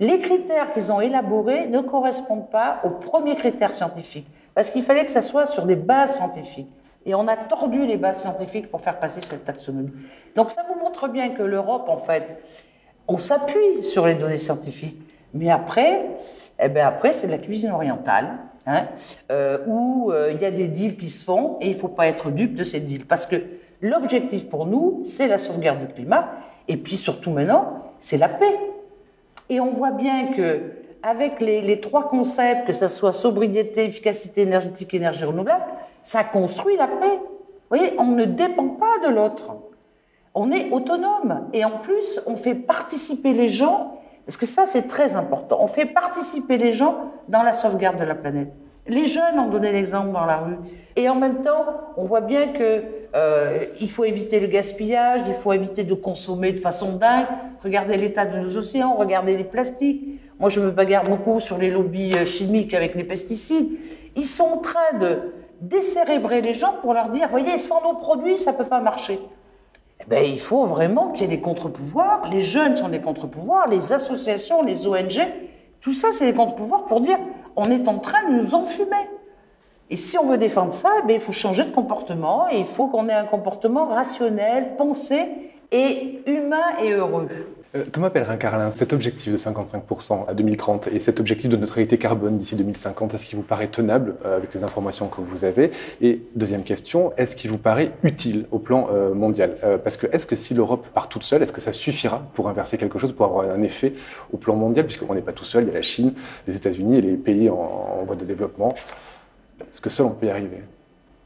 [0.00, 4.26] les critères qu'ils ont élaborés ne correspondent pas aux premiers critères scientifiques.
[4.54, 6.72] Parce qu'il fallait que ça soit sur des bases scientifiques.
[7.04, 9.92] Et on a tordu les bases scientifiques pour faire passer cette taxonomie.
[10.34, 12.42] Donc ça vous montre bien que l'Europe, en fait,
[13.06, 14.98] on s'appuie sur les données scientifiques.
[15.34, 16.06] Mais après,
[16.60, 18.86] eh ben après c'est de la cuisine orientale, hein,
[19.30, 21.88] euh, où euh, il y a des deals qui se font et il ne faut
[21.88, 23.06] pas être dupe de ces deals.
[23.06, 23.36] Parce que
[23.82, 26.30] l'objectif pour nous, c'est la sauvegarde du climat,
[26.66, 28.58] et puis surtout maintenant, c'est la paix.
[29.50, 34.42] Et on voit bien que avec les, les trois concepts, que ce soit sobriété, efficacité
[34.42, 35.64] énergétique, énergie renouvelable,
[36.02, 37.18] ça construit la paix.
[37.70, 39.52] Vous voyez, on ne dépend pas de l'autre.
[40.34, 41.48] On est autonome.
[41.52, 43.97] Et en plus, on fait participer les gens
[44.28, 45.56] parce que ça, c'est très important.
[45.58, 48.52] On fait participer les gens dans la sauvegarde de la planète.
[48.86, 50.56] Les jeunes ont donné l'exemple dans la rue.
[50.96, 51.64] Et en même temps,
[51.96, 52.82] on voit bien que
[53.14, 57.24] euh, il faut éviter le gaspillage, il faut éviter de consommer de façon dingue.
[57.64, 60.20] Regardez l'état de nos océans, regardez les plastiques.
[60.38, 63.78] Moi, je me bagarre beaucoup sur les lobbies euh, chimiques avec les pesticides.
[64.14, 68.36] Ils sont en train de décérébrer les gens pour leur dire, voyez, sans nos produits,
[68.36, 69.20] ça peut pas marcher.
[70.08, 72.28] Ben, il faut vraiment qu'il y ait des contre-pouvoirs.
[72.30, 75.20] Les jeunes sont des contre-pouvoirs, les associations, les ONG
[75.82, 77.18] Tout ça, c'est des contre-pouvoirs pour dire
[77.56, 79.06] on est en train de nous enfumer.
[79.90, 82.86] Et si on veut défendre ça, eh il faut changer de comportement et il faut
[82.86, 87.28] qu'on ait un comportement rationnel, pensé et humain et heureux.
[87.76, 92.38] Euh, Thomas Pellerin-Carlin, cet objectif de 55% à 2030 et cet objectif de neutralité carbone
[92.38, 95.70] d'ici 2050, est-ce qu'il vous paraît tenable euh, avec les informations que vous avez?
[96.00, 99.56] Et deuxième question, est-ce qu'il vous paraît utile au plan euh, mondial?
[99.84, 102.78] Parce que est-ce que si l'Europe part toute seule, est-ce que ça suffira pour inverser
[102.78, 103.92] quelque chose, pour avoir un effet
[104.32, 104.86] au plan mondial?
[104.86, 106.14] Puisqu'on n'est pas tout seul, il y a la Chine,
[106.46, 107.54] les États-Unis et les pays en,
[108.00, 108.74] en voie de développement.
[109.60, 110.62] Est-ce que seul on peut y arriver?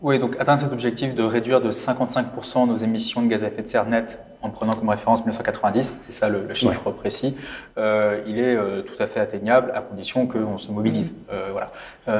[0.01, 3.63] Oui, donc atteindre cet objectif de réduire de 55% nos émissions de gaz à effet
[3.63, 7.37] de serre net en prenant comme référence 1990, c'est ça le, chiffre précis,
[7.79, 11.15] euh, il est euh, tout à fait atteignable à condition qu'on se mobilise.
[11.33, 11.71] Euh, voilà.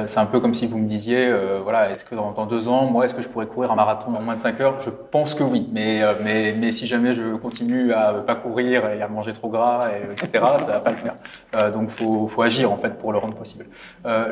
[0.07, 1.31] c'est un peu comme si vous me disiez,
[1.61, 4.15] voilà, est-ce que dans, dans, deux ans, moi, est-ce que je pourrais courir un marathon
[4.15, 4.79] en moins de 5 heures?
[4.79, 9.01] Je pense que oui, mais, mais, mais, si jamais je continue à pas courir et
[9.01, 11.71] à manger trop gras, et, etc., ça va pas le faire.
[11.71, 13.65] donc il faut, faut, agir en fait pour le rendre possible.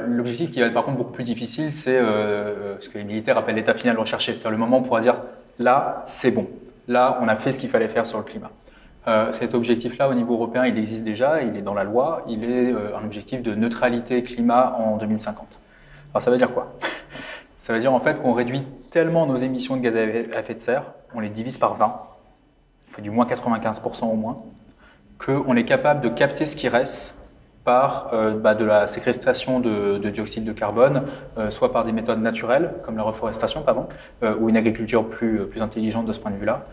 [0.08, 3.56] L'objectif qui va être par contre beaucoup plus difficile, c'est ce que les militaires appellent
[3.56, 5.15] l'état final recherché, c'est-à-dire le moment où on pourra dire
[5.60, 6.47] là, c'est bon.
[6.91, 8.51] Là, on a fait ce qu'il fallait faire sur le climat.
[9.08, 12.43] Euh, cet objectif-là, au niveau européen, il existe déjà, il est dans la loi, il
[12.43, 15.62] est euh, un objectif de neutralité climat en 2050.
[16.13, 16.73] Alors ça veut dire quoi?
[17.60, 20.60] Ça veut dire en fait qu'on réduit tellement nos émissions de gaz à effet de
[20.60, 24.41] serre, on les divise par 20, on fait du moins 95% au moins,
[25.19, 27.15] qu'on est capable de capter ce qui reste
[27.63, 31.04] par euh, bah, de la séquestration de, dioxyde de carbone,
[31.38, 33.88] euh, soit par des méthodes naturelles, comme la reforestation, pardon,
[34.24, 36.65] euh, ou une agriculture plus, plus intelligente de ce point de vue-là,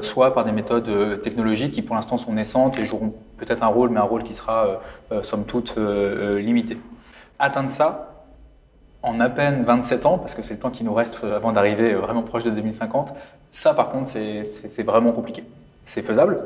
[0.00, 3.90] soit par des méthodes technologiques qui pour l'instant sont naissantes et joueront peut-être un rôle,
[3.90, 4.80] mais un rôle qui sera
[5.20, 6.78] somme toute limité.
[7.38, 8.24] Atteindre ça
[9.02, 11.92] en à peine 27 ans, parce que c'est le temps qui nous reste avant d'arriver
[11.92, 13.12] vraiment proche de 2050,
[13.50, 15.44] ça par contre c'est vraiment compliqué.
[15.84, 16.40] C'est faisable,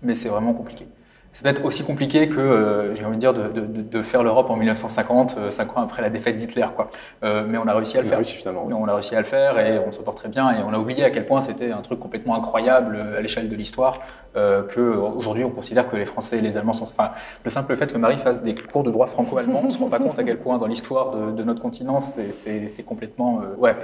[0.00, 0.86] mais c'est vraiment compliqué.
[1.32, 4.50] C'est peut-être aussi compliqué que, euh, j'ai envie de dire, de, de, de faire l'Europe
[4.50, 6.66] en 1950, euh, cinq ans après la défaite d'Hitler.
[6.76, 6.90] Quoi.
[7.24, 8.18] Euh, mais on a réussi à le faire.
[8.18, 10.50] Réussi, finalement, On a réussi à le faire et on se porte très bien.
[10.50, 13.56] Et on a oublié à quel point c'était un truc complètement incroyable à l'échelle de
[13.56, 14.00] l'histoire,
[14.74, 16.84] qu'aujourd'hui on considère que les Français et les Allemands sont...
[16.84, 17.10] Enfin,
[17.44, 19.88] le simple fait que Marie fasse des cours de droit franco-allemand, on ne se rend
[19.88, 23.74] pas compte à quel point dans l'histoire de, de, notre continent, c'est complètement ouais,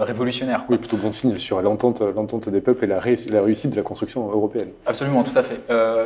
[0.00, 0.64] révolutionnaire.
[0.68, 4.28] Oui, plutôt bon signe sur l'entente des peuples et la, la réussite de la construction
[4.30, 4.68] européenne.
[4.86, 5.60] Absolument, tout à fait.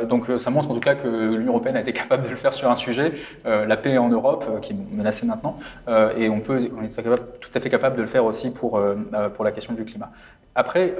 [0.07, 2.53] donc ça montre en tout cas que l'Union européenne a été capable de le faire
[2.53, 3.13] sur un sujet,
[3.45, 6.69] euh, la paix en Europe, euh, qui est menacée maintenant, euh, et on, est
[7.39, 8.79] tout à fait capable de le faire aussi pour,
[9.35, 10.09] pour la question du climat.
[10.53, 10.95] Après,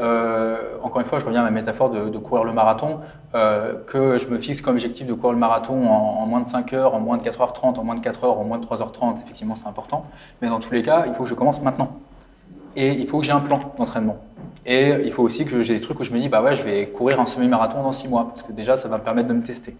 [0.82, 2.99] encore une fois, je reviens à ma métaphore de, courir le marathon,
[3.34, 6.95] que je me fixe comme objectif de courir le marathon en, moins de 5 heures,
[6.95, 9.67] en moins de 4h30, en moins de 4 heures, en moins de 3h30, effectivement c'est
[9.67, 10.06] important,
[10.41, 11.99] mais dans tous les cas, il faut que je commence maintenant.
[12.75, 14.17] Et il faut que j'ai un plan d'entraînement.
[14.65, 16.63] Et il faut aussi que j'ai des trucs où je me dis, bah ouais, je
[16.63, 19.33] vais courir un semi-marathon dans six mois, parce que déjà, ça va me permettre de
[19.33, 19.75] me tester.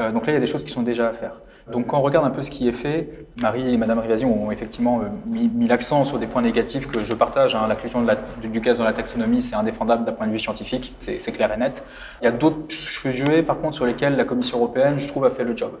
[0.00, 1.40] Euh, donc là, il y a des choses qui sont déjà à faire.
[1.72, 4.50] Donc quand on regarde un peu ce qui est fait, Marie et Madame Rivasi ont
[4.50, 7.54] effectivement euh, mis, l'accent sur des points négatifs que je partage.
[7.54, 7.66] Hein.
[7.68, 8.04] L'inclusion
[8.42, 11.56] du gaz dans la taxonomie, c'est indéfendable d'un point de vue scientifique, c'est clair et
[11.56, 11.82] net.
[12.20, 15.30] Il y a d'autres sujets, par contre, sur lesquels la Commission européenne, je trouve, a
[15.30, 15.72] fait le job.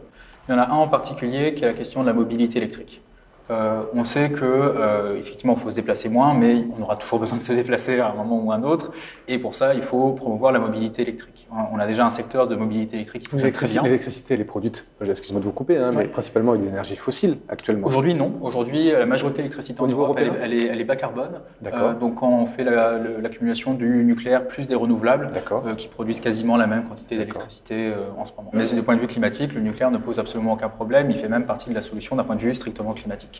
[0.48, 3.02] Il y en a un en particulier qui est la question de la mobilité électrique.
[3.50, 7.18] Euh, on sait que euh, effectivement, il faut se déplacer moins, mais on aura toujours
[7.20, 8.92] besoin de se déplacer à un moment ou à un autre.
[9.28, 11.46] Et pour ça, il faut promouvoir la mobilité électrique.
[11.72, 13.82] On a déjà un secteur de mobilité électrique qui fonctionne très bien.
[13.82, 17.38] L'électricité, elle est produite, excusez-moi de vous couper, hein, mais principalement avec des énergies fossiles
[17.48, 17.86] actuellement.
[17.86, 18.32] Aujourd'hui, non.
[18.42, 21.40] Aujourd'hui, la majorité de l'électricité en Europe, elle, est, bas carbone.
[21.64, 25.30] Euh, donc, quand on fait l'accumulation du nucléaire plus des renouvelables,
[25.76, 28.50] qui produisent quasiment la même quantité d'électricité en ce moment.
[28.52, 31.10] Mais du point de vue climatique, le nucléaire ne pose absolument aucun problème.
[31.10, 33.33] Il fait même partie de la solution d'un point de vue strictement climatique.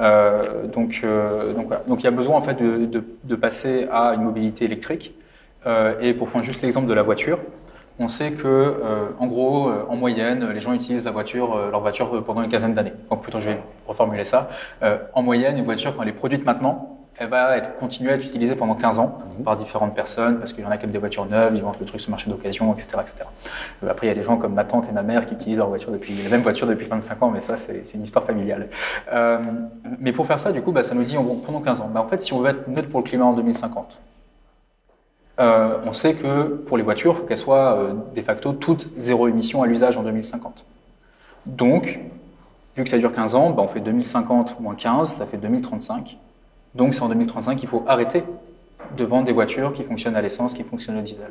[0.00, 1.52] Euh, donc, euh,
[1.86, 5.14] donc, il y a besoin en fait de, de, passer à une mobilité électrique.
[5.66, 7.38] Euh, et pour prendre juste l'exemple de la voiture,
[7.98, 8.74] on sait que,
[9.18, 12.92] en gros, en moyenne, les gens utilisent la voiture, leur voiture pendant une quinzaine d'années.
[13.10, 14.50] Donc, plutôt, je vais reformuler ça.
[15.14, 18.24] en moyenne, une voiture, quand elle est produite maintenant, elle va être, continuer à être
[18.24, 19.44] utilisée pendant 15 ans mhm.
[19.44, 21.76] par différentes personnes, parce qu'il y en a qui aiment des voitures neuves, ils vendent
[21.80, 23.16] le truc sur le marché d'occasion, etc., etc.
[23.82, 25.58] Euh, après, il y a des gens comme ma tante et ma mère qui utilisent
[25.58, 28.68] leur voiture depuis, la même voiture depuis 25 ans, mais ça, c'est une histoire familiale.
[29.12, 29.38] Euh,
[29.98, 32.06] mais pour faire ça, du coup, bah, ça nous dit, pendant 15 ans, bah, en
[32.06, 33.98] fait, si on veut être neutre pour le climat en 2050,
[35.38, 39.28] euh, on sait que pour les voitures, il faut qu'elles soient de facto toutes zéro
[39.28, 40.64] émission à l'usage en 2050.
[41.46, 41.98] Donc,
[42.76, 46.18] vu que ça dure 15 ans, bah, on fait 2050 moins 15, ça fait 2035.
[46.76, 48.22] Donc c'est en 2035 qu'il faut arrêter
[48.96, 51.30] de vendre des voitures qui fonctionnent à l'essence, qui fonctionnent au diesel.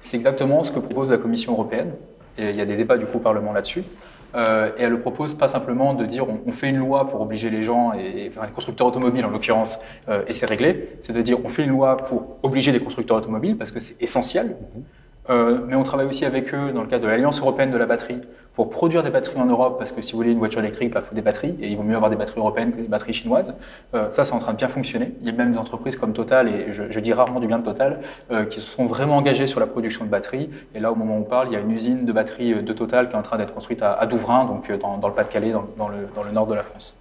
[0.00, 1.92] C'est exactement ce que propose la Commission européenne,
[2.38, 3.82] et il y a des débats du coup au Parlement là-dessus.
[4.34, 7.48] Euh, et elle ne propose pas simplement de dire on, fait une loi pour obliger
[7.48, 10.90] les gens, et, enfin, les constructeurs automobiles en l'occurrence, euh, et c'est réglé.
[11.00, 14.00] C'est de dire on fait une loi pour obliger les constructeurs automobiles parce que c'est
[14.02, 14.56] essentiel.
[15.28, 17.86] Euh, mais on travaille aussi avec eux dans le cadre de l'Alliance européenne de la
[17.86, 18.20] batterie
[18.54, 20.94] pour produire des batteries en Europe, parce que si vous voulez une voiture électrique, il
[20.94, 23.12] bah, faut des batteries, et il vaut mieux avoir des batteries européennes que des batteries
[23.12, 23.54] chinoises.
[23.94, 25.12] Euh, ça, c'est en train de bien fonctionner.
[25.20, 27.64] Il y a même des entreprises comme Total, et je, dis rarement du bien de
[27.64, 30.48] Total, euh, qui se sont vraiment engagées sur la production de batteries.
[30.74, 32.72] Et là, au moment où on parle, il y a une usine de batteries de
[32.72, 36.32] Total qui est en train d'être construite à, Douvrin, donc dans, le Pas-de-Calais, dans, le,
[36.32, 36.96] nord de la France.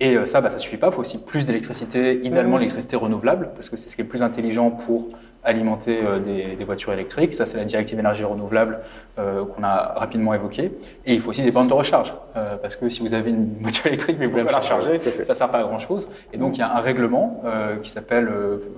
[0.00, 2.60] Et ça, bah, ça ne suffit pas, il faut aussi plus d'électricité, idéalement mmh.
[2.60, 5.08] l'électricité renouvelable, parce que c'est ce qui est le plus intelligent pour
[5.44, 7.34] alimenter euh, des, voitures électriques.
[7.34, 8.78] Ça, c'est la directive énergie renouvelable
[9.18, 10.72] euh, qu'on a rapidement évoquée.
[11.06, 13.56] Et il faut aussi des bandes de recharge, euh, parce que si vous avez une
[13.60, 16.08] voiture électrique mais vous ne pouvez pas la recharger, ça ne sert pas à grand-chose.
[16.32, 17.42] Et donc, il y a un règlement
[17.82, 18.28] qui s'appelle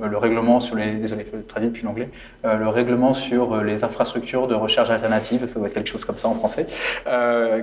[0.02, 0.94] le règlement sur les...
[0.94, 2.08] Désolé, je traduis depuis l'anglais.
[2.44, 6.28] le règlement sur les infrastructures de recharge alternatives, ça doit être quelque chose comme ça
[6.28, 6.66] en français,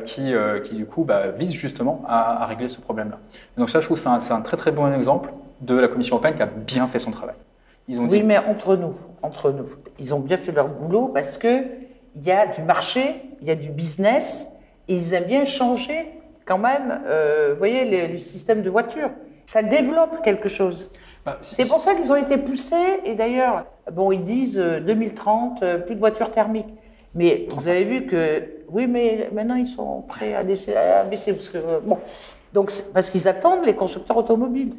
[0.05, 3.17] qui, qui, du coup bah, vise justement à, régler ce problème-là.
[3.57, 5.29] Donc ça, je trouve que c'est un très très bon exemple
[5.61, 7.35] de la Commission européenne qui a bien fait son travail
[7.87, 9.65] oui, mais entre nous, entre nous,
[9.99, 11.63] ils ont bien fait leur boulot parce que
[12.15, 14.47] il y a du marché, il y a du business,
[14.87, 16.07] et ils aiment bien changer
[16.45, 17.01] quand même.
[17.07, 19.09] Euh, vous voyez le, système de voiture,
[19.45, 20.91] ça développe quelque chose.
[21.25, 23.01] Bah, c'est pour ça qu'ils ont été poussés.
[23.05, 26.73] Et d'ailleurs, bon, ils disent 2030, euh, euh, plus de voitures thermiques.
[27.15, 31.79] Mais vous avez vu que, oui, mais maintenant ils sont prêts à, baisser, parce que,
[31.81, 31.99] bon,
[32.53, 34.73] donc parce qu'ils attendent les constructeurs automobiles.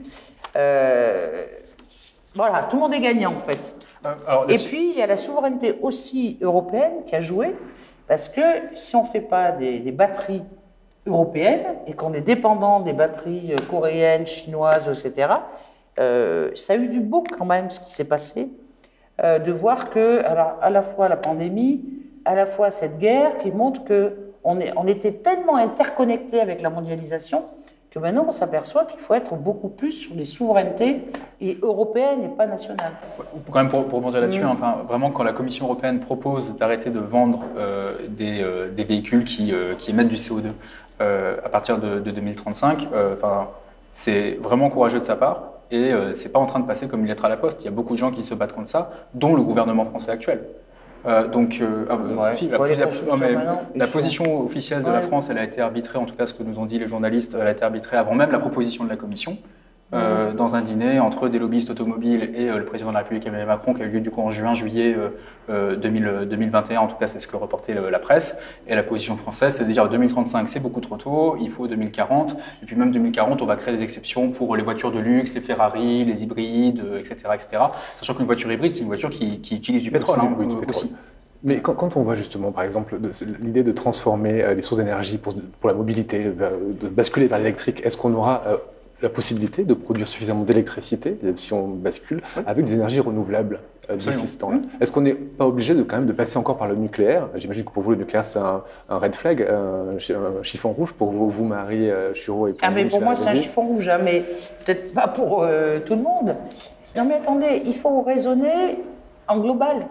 [0.56, 1.44] Euh,
[2.34, 3.74] voilà, tout le monde est gagnant en fait.
[4.04, 7.54] Euh, et puis, il y a la souveraineté aussi européenne qui a joué,
[8.06, 8.40] parce que
[8.74, 10.42] si on ne fait pas des, batteries
[11.06, 15.32] européennes et qu'on est dépendant des batteries euh, coréennes, chinoises, etc.,
[16.00, 18.48] euh, ça a eu du beau quand même ce qui s'est passé,
[19.22, 21.84] de voir que, alors, à la fois la pandémie,
[22.24, 26.60] à la fois cette guerre qui montre que on, est, on était tellement interconnectés avec
[26.60, 27.44] la mondialisation
[27.94, 31.04] que maintenant on s'aperçoit qu'il faut être beaucoup plus sur les souverainetés
[31.40, 32.92] et européennes et pas nationales.
[33.50, 34.48] Quand même pour, pour rebondir là-dessus, mm.
[34.48, 39.24] enfin, vraiment quand la Commission européenne propose d'arrêter de vendre euh, des, euh, des, véhicules
[39.24, 40.50] qui, euh, qui, émettent du CO2
[41.00, 43.48] à partir de, 2035, enfin,
[43.92, 47.08] c'est vraiment courageux de sa part et c'est pas en train de passer comme une
[47.08, 47.60] lettre à la poste.
[47.62, 50.12] Il y a beaucoup de gens qui se battent contre ça, dont le gouvernement français
[50.12, 50.44] actuel.
[51.06, 52.32] Euh, donc, euh, ah, bah,
[53.74, 56.42] la, position officielle de la France, elle a été arbitrée, en tout cas ce que
[56.42, 58.96] nous ont dit les journalistes, elle a été arbitrée avant même la proposition de la
[58.96, 59.36] Commission.
[59.94, 63.46] Euh, dans un dîner entre des lobbyistes automobiles et le président de la République Emmanuel
[63.46, 64.96] Macron qui a eu lieu du coup en juin-juillet
[65.48, 68.38] 2021, en tout cas c'est ce que reportait la presse.
[68.66, 72.36] Et la position française, c'est de dire 2035 c'est beaucoup trop tôt, il faut 2040,
[72.62, 75.40] et puis même 2040 on va créer des exceptions pour les voitures de luxe, les
[75.40, 77.16] Ferrari, les hybrides, etc.
[77.34, 77.62] etc.
[77.96, 80.36] Sachant qu'une voiture hybride c'est une voiture qui, utilise du pétrole, hein,
[80.68, 80.96] aussi.
[81.46, 82.98] Mais quand, on voit justement, par exemple,
[83.38, 87.98] l'idée de transformer les sources d'énergie pour, pour, la mobilité, de basculer vers l'électrique, est-ce
[87.98, 88.42] qu'on aura
[89.04, 94.26] la possibilité de produire suffisamment d'électricité, si on bascule, avec des énergies renouvelables euh, d'ici
[94.26, 94.60] ce temps-là.
[94.80, 97.28] Est-ce qu'on n'est pas obligé de quand même de passer encore par le nucléaire?
[97.34, 99.98] J'imagine que pour vous, le nucléaire, c'est un, red flag, un,
[100.42, 103.28] chiffon rouge pour vous, vous Marie euh, Churo et pour Ah, mais pour moi, c'est
[103.28, 104.24] un chiffon rouge, hein, mais
[104.64, 106.34] peut-être pas pour euh, tout le monde.
[106.96, 108.78] Non, mais attendez, il faut raisonner
[109.28, 109.86] en global.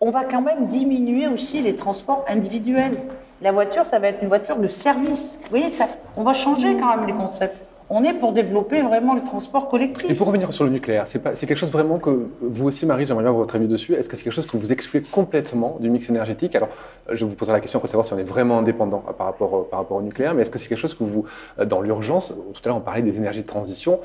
[0.00, 2.96] On va quand même diminuer aussi les transports individuels.
[3.42, 5.40] La voiture, ça va être une voiture de service.
[5.42, 9.14] Vous voyez, ça, on va changer quand même les concepts on est pour développer vraiment
[9.14, 10.10] le transport collectif.
[10.10, 13.22] Et pour revenir sur le nucléaire, c'est quelque chose vraiment que vous aussi, Marie, j'aimerais
[13.22, 13.94] bien avoir votre avis dessus.
[13.94, 16.56] Est-ce que c'est quelque chose que vous excluez complètement du mix énergétique?
[16.56, 16.68] Alors,
[17.10, 19.56] je vous poserai la question pour savoir si on est vraiment indépendant euh, par rapport,
[19.56, 21.26] euh, par rapport au nucléaire, mais est-ce que c'est quelque chose que vous,
[21.60, 24.00] euh, dans l'urgence, tout à l'heure on parlait des énergies de transition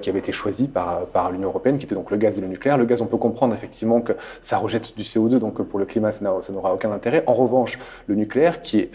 [0.00, 2.46] qui avaient été choisies par, par l'Union européenne, qui étaient donc le gaz et le
[2.46, 2.78] nucléaire.
[2.78, 6.12] Le gaz, on peut comprendre effectivement que ça rejette du CO2, donc pour le climat,
[6.12, 7.22] ça n'aura aucun intérêt.
[7.26, 8.90] En revanche, le nucléaire, qui est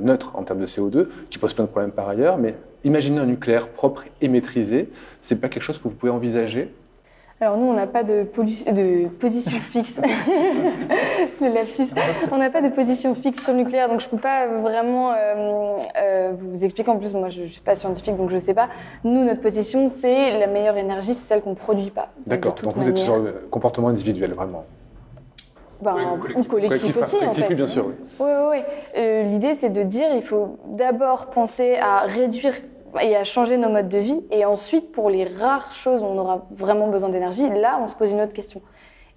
[0.00, 3.26] neutre en termes de CO2, qui pose plein de problèmes par ailleurs, mais imaginer un
[3.26, 4.90] nucléaire propre et maîtrisé,
[5.20, 6.72] c'est pas quelque chose que vous pouvez envisager?
[7.42, 8.24] Alors nous, on n'a pas de,
[8.70, 10.00] de, position fixe.
[11.40, 11.88] le lapsus.
[12.30, 15.10] On n'a pas de position fixe sur le nucléaire, donc je ne peux pas vraiment
[15.10, 16.88] euh, euh, vous expliquer.
[16.88, 18.68] En plus, moi, je ne suis pas scientifique, donc je ne sais pas.
[19.02, 22.10] Nous, notre position, c'est la meilleure énergie, c'est celle qu'on ne produit pas.
[22.28, 24.64] D'accord, donc, vous êtes sur le comportement individuel, vraiment
[25.82, 25.96] ben,
[26.36, 27.52] ou collectif, aussi, en fait.
[27.52, 27.86] bien sûr.
[27.86, 28.58] Oui, oui, oui.
[28.96, 32.54] Euh, l'idée, c'est de dire il faut d'abord penser à réduire
[33.00, 34.20] et à changer nos modes de vie.
[34.30, 37.94] Et ensuite, pour les rares choses où on aura vraiment besoin d'énergie, là, on se
[37.94, 38.60] pose une autre question.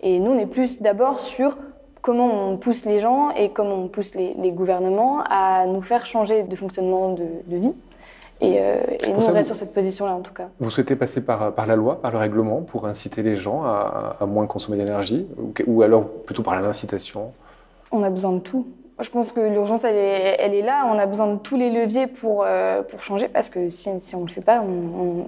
[0.01, 1.57] Et nous, on est plus d'abord sur
[2.01, 6.43] comment on pousse les gens et comment on pousse les, gouvernements à nous faire changer
[6.43, 7.73] de fonctionnement de, vie.
[8.41, 10.49] Et, euh, nous, on reste sur cette position-là, en tout cas.
[10.59, 14.17] Vous souhaitez passer par, par, la loi, par le règlement, pour inciter les gens à,
[14.19, 17.31] à moins consommer d'énergie, ou, ou alors plutôt par l'incitation?
[17.91, 18.67] On a besoin de tout
[19.01, 20.87] je pense que l'urgence, elle est, là.
[20.89, 24.21] On a besoin de tous les leviers pour, euh, pour changer parce que si, on
[24.21, 24.63] ne le fait pas,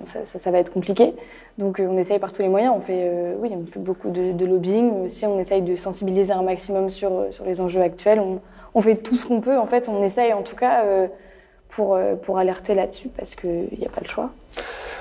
[0.05, 1.13] ça, va être compliqué.
[1.57, 2.73] Donc euh, on essaye par tous les moyens.
[2.75, 5.05] On fait, euh, oui, on fait beaucoup de, lobbying.
[5.05, 8.21] Aussi, on essaye de sensibiliser un maximum sur, sur les enjeux actuels.
[8.73, 9.57] On, fait tout ce qu'on peut.
[9.57, 10.85] En fait, on essaye en tout cas
[11.67, 14.29] pour, pour alerter là-dessus parce qu'il n'y a pas le choix.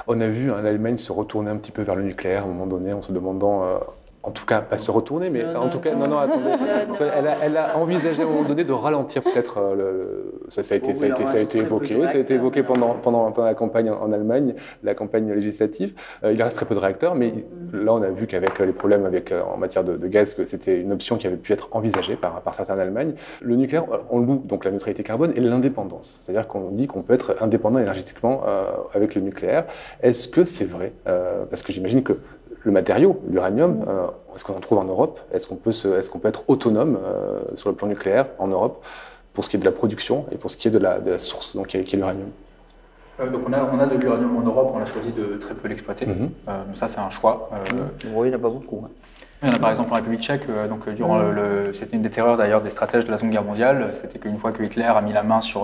[0.08, 2.48] On a vu hein, l'Allemagne se retourner un petit peu vers le nucléaire à un
[2.48, 3.78] moment donné en se demandant
[4.26, 6.50] en tout cas, pas se retourner, mais non, en non, tout cas, non, non, attendez.
[7.00, 10.40] elle, a, elle, a, envisagé à un moment donné de ralentir peut-être euh, le.
[10.48, 12.64] Ça, ça, a été, ça, a été, ça a été évoqué, ça a été évoqué
[12.64, 15.94] pendant, pendant, pendant la campagne en, Allemagne, la campagne législative.
[16.24, 17.32] Euh, il reste très peu de réacteurs, mais
[17.72, 20.44] là, on a vu qu'avec les problèmes avec, euh, en matière de, de gaz, que
[20.44, 23.14] c'était une option qui avait pu être envisagée par, par certains en Allemagne.
[23.42, 26.18] Le nucléaire, on loue donc la neutralité carbone et l'indépendance.
[26.20, 29.66] C'est-à-dire qu'on dit qu'on peut être indépendant énergétiquement euh, avec le nucléaire.
[30.02, 30.92] Est-ce que c'est vrai?
[31.04, 32.18] Parce que j'imagine que
[32.66, 36.18] le matériau, l'uranium, euh, est-ce qu'on en trouve en Europe Est-ce qu'on peut, est qu'on
[36.18, 38.84] peut être autonome euh, sur le plan nucléaire en Europe
[39.32, 41.12] pour ce qui est de la production et pour ce qui est de la, de
[41.12, 42.28] la source, donc, qui est, est l'uranium?
[43.20, 45.54] Euh, donc on a, on a de l'uranium en Europe, on a choisi de très
[45.54, 46.06] peu l'exploiter.
[46.06, 46.74] Mm -hmm.
[46.74, 47.34] ça c'est un choix.
[48.16, 48.80] oui, il n'y en a pas beaucoup.
[48.84, 48.90] Hein.
[49.42, 51.34] Il y en a par exemple en République tchèque, donc durant mmh.
[51.38, 54.38] le, c'était une des terreurs d'ailleurs des stratèges de la Seconde Guerre mondiale, c'était qu'une
[54.42, 55.60] fois que Hitler a mis la main sur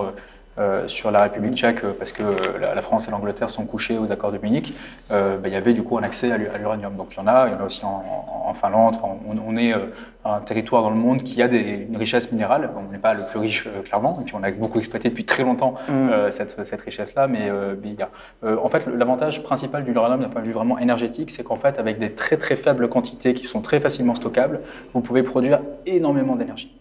[0.57, 2.23] euh, sur la République tchèque, parce que
[2.59, 4.73] la, la France et l'Angleterre sont couchés aux accords de Munich,
[5.11, 6.95] euh, bah, il y avait du coup un accès à l'uranium.
[6.95, 8.95] Donc il y en a, il y en a aussi en, Finlande.
[9.01, 9.87] Enfin, on, on est euh,
[10.25, 12.69] un territoire dans le monde qui a des, une richesse minérale.
[12.77, 15.25] On n'est pas le plus riche, euh, clairement, et puis on a beaucoup exploité depuis
[15.25, 16.29] très longtemps mmh.
[16.29, 17.27] cette, cette richesse-là.
[17.27, 17.49] Mais,
[17.81, 18.09] mais il y a,
[18.61, 21.79] en fait, l'avantage principal de l'uranium d'un point de vue vraiment énergétique, c'est qu'en fait,
[21.79, 24.61] avec des très très faibles quantités qui sont très facilement stockables,
[24.93, 26.71] vous pouvez produire énormément d'énergie.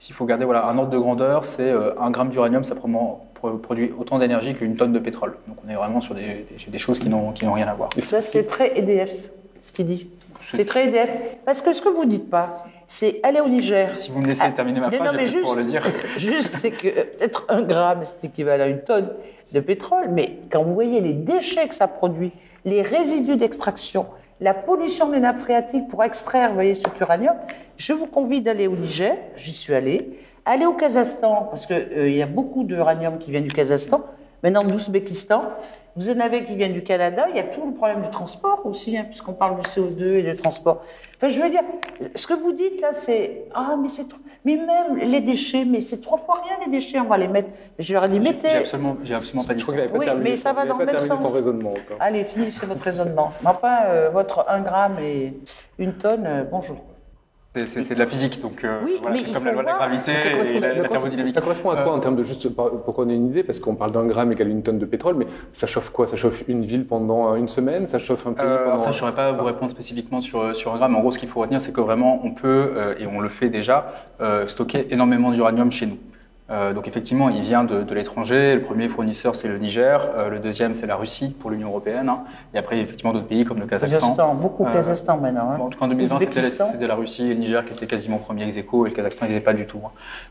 [0.00, 3.92] S'il faut garder voilà, un ordre de grandeur, c'est euh, un gramme d'uranium, ça produit
[3.98, 5.36] autant d'énergie qu'une tonne de pétrole.
[5.46, 7.90] Donc on est vraiment sur des, des, des choses qui n'ont rien à voir.
[7.98, 9.12] Et ça, c'est très EDF,
[9.60, 10.08] ce qu'il dit.
[10.56, 11.10] C'est très EDF.
[11.44, 13.94] Parce que ce que vous ne dites pas, c'est aller au Niger.
[13.94, 15.84] Si vous me laissez terminer ma phrase, je vais pour le dire.
[16.16, 19.10] Juste, c'est que peut-être un gramme, c'est équivalent à une tonne
[19.52, 22.32] de pétrole, mais quand vous voyez les déchets que ça produit,
[22.64, 24.06] les résidus d'extraction,
[24.40, 27.34] la pollution des nappes phréatiques pour extraire, voyez, cet uranium,
[27.76, 29.98] je vous convie d'aller au Niger, j'y suis allé,
[30.44, 34.02] aller au Kazakhstan, parce qu'il euh, y a beaucoup d'uranium qui vient du Kazakhstan,
[34.42, 35.42] maintenant de l'Ouzbékistan,
[36.00, 38.62] vous en avez qui viennent du Canada, il y a tout le problème du transport
[38.64, 40.80] aussi, hein, puisqu'on parle du CO2 et du transport.
[41.16, 41.60] Enfin, je veux dire,
[42.14, 44.18] ce que vous dites là, c'est Ah, mais c'est trop.
[44.46, 47.50] Mais même les déchets, mais c'est trois fois rien les déchets, on va les mettre.
[47.78, 48.48] Je leur ai dit, mettez.
[48.48, 49.72] J'ai absolument, absolument pas dit ça.
[49.92, 51.34] Oui, mais ça va dans le même sens.
[51.34, 53.32] Raisonnement, Allez, finissez votre raisonnement.
[53.42, 55.34] Mais enfin, euh, votre 1 gramme et
[55.78, 56.78] une tonne, euh, bonjour.
[57.52, 60.12] C'est de la physique, donc euh, oui, voilà, c'est comme la loi de la gravité
[60.12, 61.34] et la, la thermodynamique.
[61.34, 63.74] Ça correspond à quoi en termes de juste pour qu'on ait une idée Parce qu'on
[63.74, 66.06] parle d'un gramme égale une tonne de pétrole, mais ça chauffe quoi?
[66.06, 67.88] Ça chauffe une ville pendant une semaine?
[67.88, 68.78] Ça chauffe un pays euh, pendant...
[68.78, 70.94] Ça, je ne saurais pas vous répondre spécifiquement sur, sur un gramme.
[70.94, 73.28] En gros, ce qu'il faut retenir, c'est que vraiment, on peut, euh, et on le
[73.28, 75.98] fait déjà, euh, stocker énormément d'uranium chez nous.
[76.50, 78.56] Euh, donc effectivement, il vient de, de l'étranger.
[78.56, 80.10] Le premier fournisseur, c'est le Niger.
[80.16, 82.08] Euh, le deuxième, c'est la Russie pour l'Union européenne.
[82.08, 82.24] Hein.
[82.54, 83.98] Et après, effectivement, d'autres pays comme le Kazakhstan.
[84.00, 85.50] Kazakhstan beaucoup euh, Kazakhstan maintenant.
[85.52, 85.58] Hein.
[85.58, 86.18] Bon, en tout cas, en 2020,
[86.72, 89.26] c'était la Russie et le Niger qui étaient quasiment premiers ex aequo, et le Kazakhstan
[89.26, 89.80] n'était pas du tout.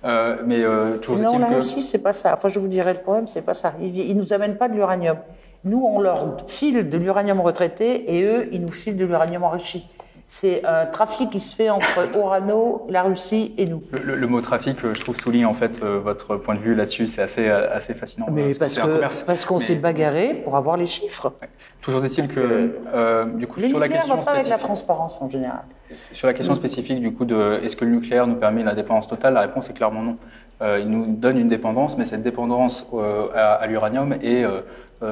[0.03, 0.37] Hein.
[0.45, 0.63] mais
[1.01, 1.55] toujours Non, la que...
[1.55, 2.33] Russie, c'est pas ça.
[2.33, 3.73] Enfin, je vous dirais, le problème, c'est pas ça.
[3.81, 5.17] Ils, ils nous amènent pas de l'uranium.
[5.63, 9.87] Nous, on leur file de l'uranium retraité et eux, ils nous filent de l'uranium enrichi
[10.31, 13.81] c'est un trafic qui se fait entre Orano, la Russie et nous.
[13.93, 17.07] Le, le, le mot trafic, je trouve, souligne en fait votre point de vue là-dessus.
[17.07, 18.27] C'est assez, assez fascinant.
[18.31, 21.33] Mais parce, que, parce qu'on s'est bagarré pour avoir les chiffres.
[21.41, 21.49] Ouais.
[21.81, 25.29] Toujours est-il que, euh, du coup, sur la question va pas avec la transparence en
[25.31, 25.63] général.
[26.11, 29.07] Sur la question spécifique du coup de est-ce que le nucléaire nous permet la dépendance
[29.07, 30.17] totale, la réponse est clairement non.
[30.61, 34.59] Euh, il nous donne une dépendance, mais cette dépendance euh, à, à l'uranium est euh,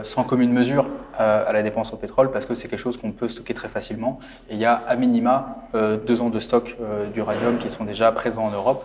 [0.03, 0.85] sans commune mesure
[1.19, 3.69] euh, à la dépense au pétrole parce que c'est quelque chose qu'on peut stocker très
[3.69, 4.19] facilement.
[4.49, 6.75] Et il y a à minima euh, deux ans de stock
[7.13, 8.83] d'uranium qui sont déjà présents en Europe.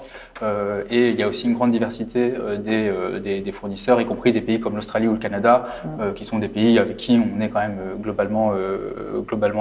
[0.90, 4.74] et il y a aussi une grande diversité des, fournisseurs, y compris des pays comme
[4.74, 5.66] l'Australie ou le Canada,
[6.16, 8.52] qui sont des pays avec qui on est quand même globalement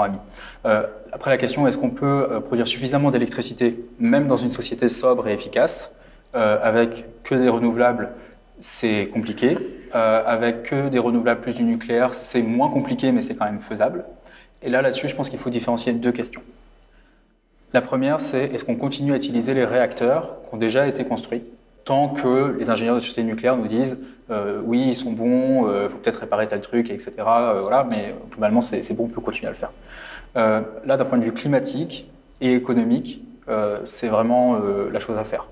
[0.03, 0.17] amis.
[0.63, 5.33] après la question, est-ce qu'on peut produire suffisamment d'électricité, même dans une société sobre et
[5.33, 5.93] efficace,
[6.33, 8.09] avec que des renouvelables
[8.61, 9.57] c'est compliqué.
[9.93, 13.59] Euh, avec que des renouvelables plus du nucléaire, c'est moins compliqué, mais c'est quand même
[13.59, 14.05] faisable.
[14.61, 16.41] Et là, là-dessus, je pense qu'il faut différencier deux questions.
[17.73, 21.43] La première, c'est est-ce qu'on continue à utiliser les réacteurs qui ont déjà été construits
[21.83, 23.99] tant que les ingénieurs de sûreté nucléaire nous disent
[24.29, 27.11] euh, oui, ils sont bons, il euh, faut peut-être réparer tel truc, etc.
[27.17, 29.71] Voilà, mais globalement, c'est bon, on peut continuer à le faire.
[30.85, 33.21] Là, d'un point de vue climatique et économique,
[33.83, 35.47] c'est vraiment la chose à faire.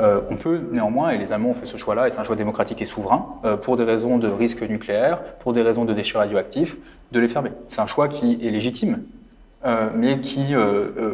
[0.00, 2.36] Euh, on peut néanmoins, et les Allemands ont fait ce choix-là, et c'est un choix
[2.36, 6.18] démocratique et souverain, euh, pour des raisons de risque nucléaire, pour des raisons de déchets
[6.18, 6.76] radioactifs,
[7.12, 7.52] de les fermer.
[7.68, 9.02] C'est un choix qui est légitime.
[9.66, 10.54] euh, mais qui,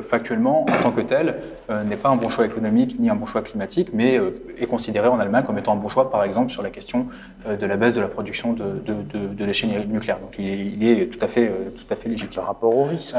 [0.03, 1.37] factuellement, en tant que tel,
[1.85, 4.18] n'est pas un bon choix économique ni un bon choix climatique, mais
[4.59, 7.07] est considéré en Allemagne comme étant un bon choix, par exemple, sur la question
[7.49, 10.18] de la baisse de la production de, de, l'échelle nucléaire.
[10.18, 12.41] Donc il est, tout, à fait, tout à fait légitime.
[12.41, 13.14] Par rapport au risque.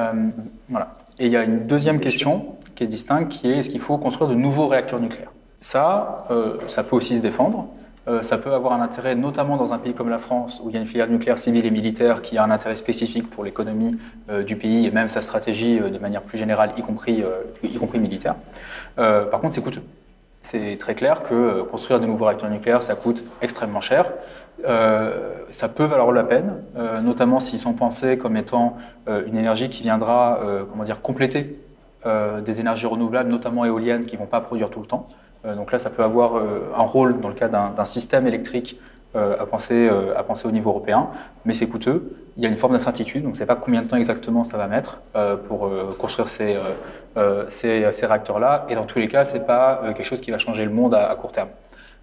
[0.68, 0.98] voilà.
[1.18, 3.98] Et il y a une deuxième question qui est distincte, qui est est-ce qu'il faut
[3.98, 5.32] construire de nouveaux réacteurs nucléaires?
[5.62, 6.28] Ça,
[6.68, 7.70] ça peut aussi se défendre.
[8.08, 10.74] Euh, ça peut avoir un intérêt, notamment dans un pays comme la France, où il
[10.74, 13.98] y a une filière nucléaire civile et militaire qui a un intérêt spécifique pour l'économie
[14.30, 17.24] euh, du pays et même sa stratégie euh, de manière plus générale, y compris,
[17.64, 18.36] y compris militaire.
[18.96, 19.84] par contre, c'est coûteux.
[20.42, 24.12] C'est très clair que construire de nouveaux réacteurs nucléaires, ça coûte extrêmement cher.
[25.52, 26.56] ça peut valoir la peine,
[27.04, 30.40] notamment s'ils sont pensés comme étant une énergie qui viendra
[30.72, 31.60] comment dire, compléter
[32.06, 35.08] des énergies renouvelables, notamment éoliennes, qui ne vont pas produire tout le temps.
[35.46, 38.80] Euh, donc là, ça peut avoir euh, un rôle dans le cas d'un système électrique
[39.16, 41.10] euh, à, penser, à penser au niveau européen,
[41.46, 42.16] mais c'est coûteux.
[42.38, 44.46] Il y a une forme d'incertitude, donc on ne sait pas combien de temps exactement
[44.46, 45.02] ça va mettre
[45.50, 45.70] pour
[46.00, 46.58] construire ces,
[47.50, 48.66] ces, réacteurs-là.
[48.70, 50.96] Et dans tous les cas, ce n'est pas quelque chose qui va changer le monde
[50.96, 51.50] à court terme.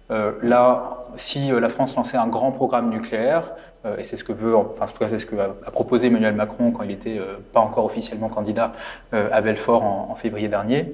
[0.09, 3.51] Là, si la France lançait un grand programme nucléaire,
[3.85, 6.07] euh, et c'est ce que veut, enfin, en tout cas, c'est ce que a, proposé
[6.07, 8.73] Emmanuel Macron quand il n'était euh, pas encore officiellement candidat
[9.13, 10.93] euh, à Belfort en, février dernier,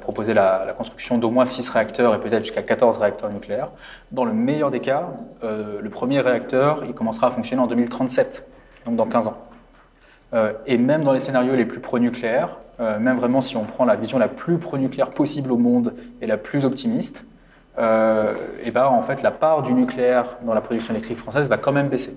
[0.00, 3.68] proposer la, construction d'au moins 6 réacteurs et peut-être jusqu'à 14 réacteurs nucléaires.
[4.12, 5.08] Dans le meilleur des cas,
[5.42, 8.46] le premier réacteur, il commencera à fonctionner en 2037,
[8.86, 9.36] donc dans 15 ans.
[10.66, 14.18] et même dans les scénarios les plus pro-nucléaires, même vraiment si on prend la vision
[14.18, 17.26] la plus pro-nucléaire possible au monde et la plus optimiste,
[17.78, 21.56] euh, et ben, en fait, la part du nucléaire dans la production électrique française va
[21.56, 22.16] quand même baisser.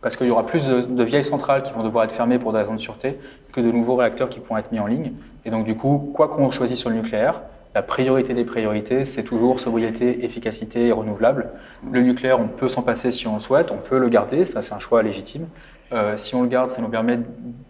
[0.00, 2.58] Parce qu'il y aura plus de, vieilles centrales qui vont devoir être fermées pour des
[2.58, 3.18] raisons de sûreté
[3.52, 5.12] que de nouveaux réacteurs qui pourront être mis en ligne.
[5.44, 7.42] Et donc, du coup, quoi qu'on choisisse sur le nucléaire,
[7.74, 11.50] la priorité des priorités, c'est toujours sobriété, efficacité et renouvelable.
[11.90, 14.62] Le nucléaire, on peut s'en passer si on le souhaite, on peut le garder, ça
[14.62, 15.46] c'est un choix légitime.
[15.92, 17.18] Euh, si on le garde, ça nous permet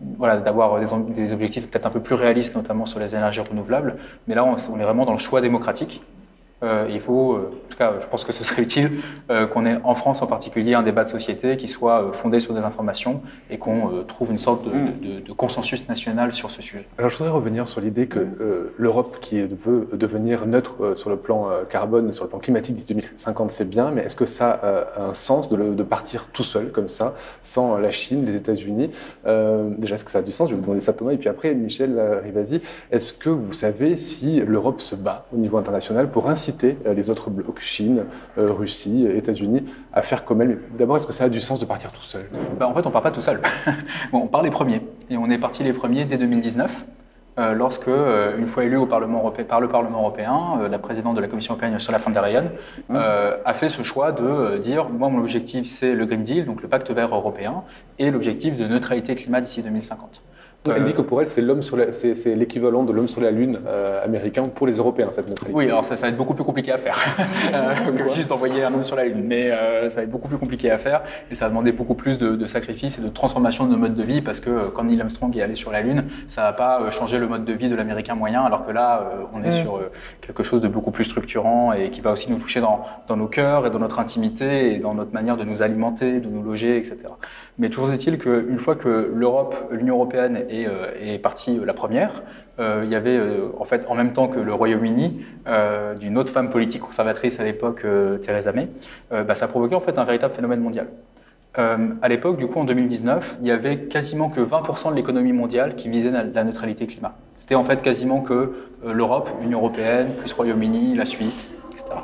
[0.00, 3.96] d'avoir des, objectifs peut-être un peu plus réalistes, notamment sur les énergies renouvelables.
[4.26, 6.02] Mais là, on est vraiment dans le choix démocratique.
[6.62, 9.00] Euh, il faut, euh, en tout cas, je pense que ce serait utile
[9.30, 12.52] euh, qu'on ait en France en particulier un débat de société qui soit fondé sur
[12.52, 15.20] des informations et qu'on trouve une sorte mm.
[15.24, 16.86] de, consensus national sur ce sujet.
[16.98, 18.26] Alors je voudrais revenir sur l'idée que
[18.76, 23.50] l'Europe qui veut devenir neutre sur le plan carbone, sur le plan climatique d'ici 2050,
[23.52, 27.14] c'est bien, mais est-ce que ça a un sens de, partir tout seul comme ça,
[27.42, 28.90] sans la Chine, les États-Unis?
[29.24, 30.48] Déjà, est-ce que ça a du sens?
[30.48, 31.12] Je vais vous demander ça Thomas.
[31.12, 35.56] Et puis après, Michel Rivasi, est-ce que vous savez si l'Europe se bat au niveau
[35.58, 38.04] international pour inciter euh, les autres blocs, Chine,
[38.38, 40.58] euh, Russie, États-Unis, à faire comme elle.
[40.78, 42.26] D'abord, est-ce que ça a du sens de partir tout seul?
[42.58, 43.40] Bah, En fait, on ne part pas tout seul.
[44.12, 44.82] bon, on part les premiers.
[45.10, 46.84] Et on est parti les premiers dès 2019.
[47.38, 51.20] Euh, lorsque, une fois élu au Parlement européen, par le Parlement européen, la présidente de
[51.20, 52.44] la Commission européenne, Ursula von der Leyen,
[52.88, 52.96] mmh.
[53.44, 56.68] a fait ce choix de dire moi, mon objectif, c'est le Green Deal, donc le
[56.68, 57.62] pacte vert européen,
[58.00, 60.22] et l'objectif de neutralité climat d'ici 2050.
[60.76, 63.60] Elle dit que pour elle, c'est l'homme sur c'est l'équivalent de l'homme sur la lune
[63.66, 65.56] euh, américain pour les Européens cette neutralité.
[65.56, 66.98] Oui, alors ça, ça, va être beaucoup plus compliqué à faire
[67.54, 70.28] euh, que juste d'envoyer un homme sur la lune, mais euh, ça va être beaucoup
[70.28, 73.66] plus compliqué à faire et ça va demander beaucoup plus de, sacrifices et de transformation
[73.66, 76.04] de nos modes de vie parce que quand Neil Armstrong est allé sur la lune,
[76.28, 79.42] ça va pas changer le mode de vie de l'américain moyen, alors que là, on
[79.42, 79.62] est mm.
[79.62, 79.80] sur
[80.20, 83.26] quelque chose de beaucoup plus structurant et qui va aussi nous toucher dans, dans nos
[83.26, 86.76] cœurs et dans notre intimité et dans notre manière de nous alimenter, de nous loger,
[86.76, 86.96] etc.
[87.58, 92.22] Mais toujours est-il qu'une fois que l'Europe, l'Union européenne est, euh, est, partie la première,
[92.58, 95.24] euh, il y avait euh, en fait en même temps que le Royaume-Uni
[96.00, 97.84] d'une autre femme politique conservatrice à l'époque,
[98.22, 98.68] Theresa May,
[99.10, 100.88] bah, ça a provoqué en fait un véritable phénomène mondial.
[101.54, 105.74] à l'époque, du coup, en 2019, il y avait quasiment que 20% de l'économie mondiale
[105.74, 107.16] qui visait la neutralité climat.
[107.38, 108.52] C'était en fait quasiment que
[108.84, 112.00] l'Europe, l'Union européenne, plus Royaume-Uni, la Suisse, etc.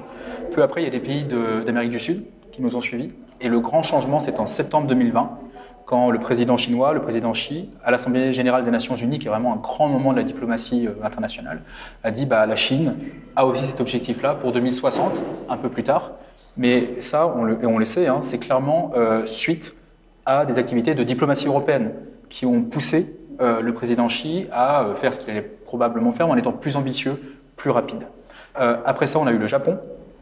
[0.53, 1.25] Peu après, il y a des pays
[1.67, 3.13] d'Amérique du Sud qui nous ont suivis.
[3.41, 5.39] Et le grand changement, c'est en septembre 2020,
[5.87, 9.31] quand le président chinois, le président Xi, à l'Assemblée générale des Nations unies, qui est
[9.31, 11.61] vraiment un grand moment de la diplomatie euh, internationale,
[12.03, 12.95] a dit bah, la Chine
[13.37, 16.13] a aussi cet objectif-là pour 2060, un peu plus tard.
[16.57, 19.77] Mais ça, on le, et on le sait, hein, c'est clairement euh, suite
[20.25, 21.93] à des activités de diplomatie européenne
[22.31, 26.37] qui ont poussé euh, le président Xi à faire ce qu'il allait probablement faire en
[26.37, 27.21] étant plus ambitieux,
[27.57, 28.07] plus rapide.
[28.55, 29.79] après ça, on a eu le Japon,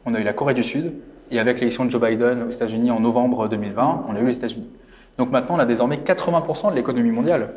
[0.06, 0.92] on a eu la Corée du Sud,
[1.30, 4.36] et avec l'élection de Joe Biden aux États-Unis en novembre 2020, on a eu les
[4.36, 4.68] États-Unis.
[5.18, 7.50] Donc maintenant, on a désormais 80% de l'économie mondiale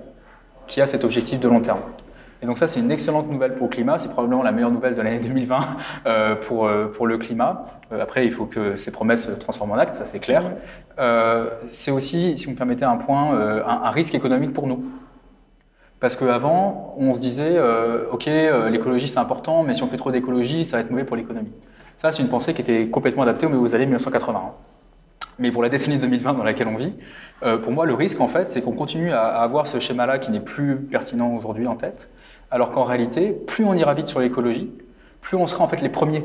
[0.68, 1.82] qui a cet objectif de long terme.
[2.42, 3.98] Et donc ça, c'est une excellente nouvelle pour le climat.
[3.98, 5.60] C'est probablement la meilleure nouvelle de l'année 2020
[6.06, 7.66] euh, pour, euh, pour le climat.
[7.92, 10.44] Euh, après, il faut que ces promesses se transforment en actes, ça c'est clair.
[11.68, 13.32] c'est aussi, si vous me permettez un point,
[13.66, 14.86] un, risque économique pour nous.
[16.00, 17.60] Parce qu'avant, on se disait,
[18.12, 18.30] OK,
[18.70, 21.52] l'écologie c'est important, mais si on fait trop d'écologie, ça va être mauvais pour l'économie.
[21.98, 24.54] Ça, c'est une pensée qui était complètement adaptée au aux années 1980.
[25.40, 26.94] Mais pour la décennie 2020 dans laquelle on vit,
[27.44, 30.20] euh, pour moi, le risque, en fait, c'est qu'on continue à, à avoir ce schéma-là
[30.20, 32.10] qui n'est plus pertinent aujourd'hui en tête,
[32.52, 34.72] alors qu'en réalité, plus on ira vite sur l'écologie,
[35.22, 36.24] plus on sera en fait les premiers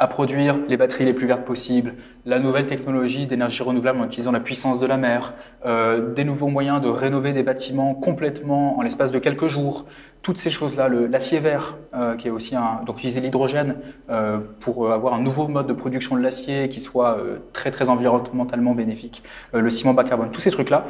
[0.00, 1.92] à produire les batteries les plus vertes possibles,
[2.24, 5.34] la nouvelle technologie d'énergie renouvelable en utilisant la puissance de la mer,
[5.66, 9.84] euh, des nouveaux moyens de rénover des bâtiments complètement en l'espace de quelques jours,
[10.22, 13.76] toutes ces choses-là, l'acier vert, euh, qui est aussi un, donc utiliser l'hydrogène
[14.08, 17.18] euh, pour avoir un nouveau mode de production de l'acier qui soit
[17.52, 19.22] très très environnementalement bénéfique,
[19.52, 20.86] le ciment bas carbone, tous ces trucs-là,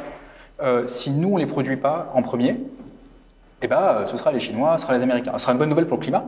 [0.87, 2.61] si nous on les produit pas en premier,
[3.61, 5.33] eh ben, ce sera les Chinois, ce sera les Américains.
[5.33, 6.25] Ce sera une bonne nouvelle pour le climat,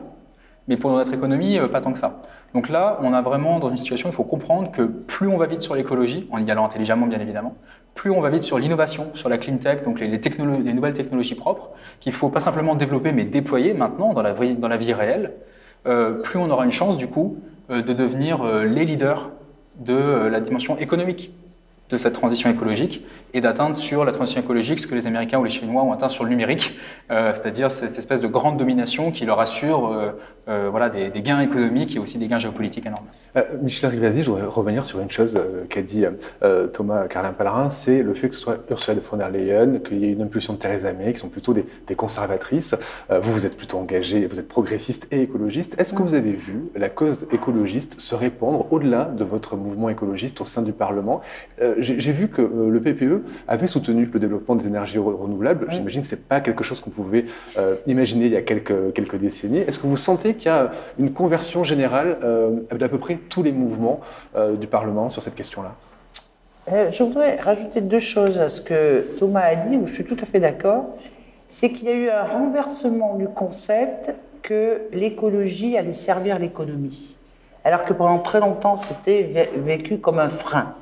[0.68, 2.22] mais pour notre économie, pas tant que ça.
[2.54, 5.48] Donc là, on a vraiment dans une situation, il faut comprendre que plus on va
[5.48, 7.56] vite sur l'écologie, en y allant intelligemment bien évidemment,
[7.96, 11.70] plus on va vite sur l'innovation, sur la clean tech, donc les, nouvelles technologies propres,
[12.00, 15.34] qu'il faut pas simplement développer, mais déployer maintenant dans la, vie- réelle,
[15.88, 17.38] euh, plus on aura une chance du coup
[17.70, 19.32] euh, de devenir euh, les leaders
[19.80, 21.34] de la dimension économique
[21.90, 23.04] de cette transition écologique
[23.34, 26.10] et d'atteindre sur la transition écologique ce que les Américains ou les Chinois ont atteint
[26.10, 26.78] sur le numérique,
[27.12, 30.12] euh, c'est-à-dire cette espèce de grande domination qui leur assure euh,
[30.48, 33.06] euh, voilà, des, gains économiques et aussi des gains géopolitiques énormes.
[33.62, 36.06] Michel Rivasi, je voudrais revenir sur une chose qu'a dit
[36.74, 40.12] Thomas Carlin-Palarin, c'est le fait que ce soit Ursula von der Leyen, qu'il y ait
[40.12, 42.76] une impulsion de Theresa May, qui sont plutôt des, conservatrices.
[43.10, 45.80] Vous, vous êtes plutôt engagé, vous êtes progressiste et écologiste.
[45.80, 50.42] Est-ce que vous avez vu la cause écologiste se répandre au-delà de votre mouvement écologiste
[50.42, 51.22] au sein du Parlement?
[51.84, 55.68] J'ai vu que euh, le PPE avait soutenu le développement des énergies re- renouvelables.
[55.70, 57.26] J'imagine que ce n'est pas quelque chose qu'on pouvait
[57.58, 59.60] euh, imaginer il y a quelques, quelques décennies.
[59.60, 63.44] Est-ce que vous sentez qu'il y a une conversion générale euh, d'à peu près tous
[63.44, 64.00] les mouvements
[64.36, 65.74] euh, du Parlement sur cette question-là?
[66.92, 70.16] Je voudrais rajouter deux choses à ce que Thomas a dit, où je suis tout
[70.22, 70.86] à fait d'accord.
[71.50, 74.12] C'est qu'il y a eu un renversement du concept
[74.42, 77.18] que l'écologie allait servir l'économie.
[77.66, 80.74] Alors que pendant très longtemps, c'était vé- vécu comme un frein.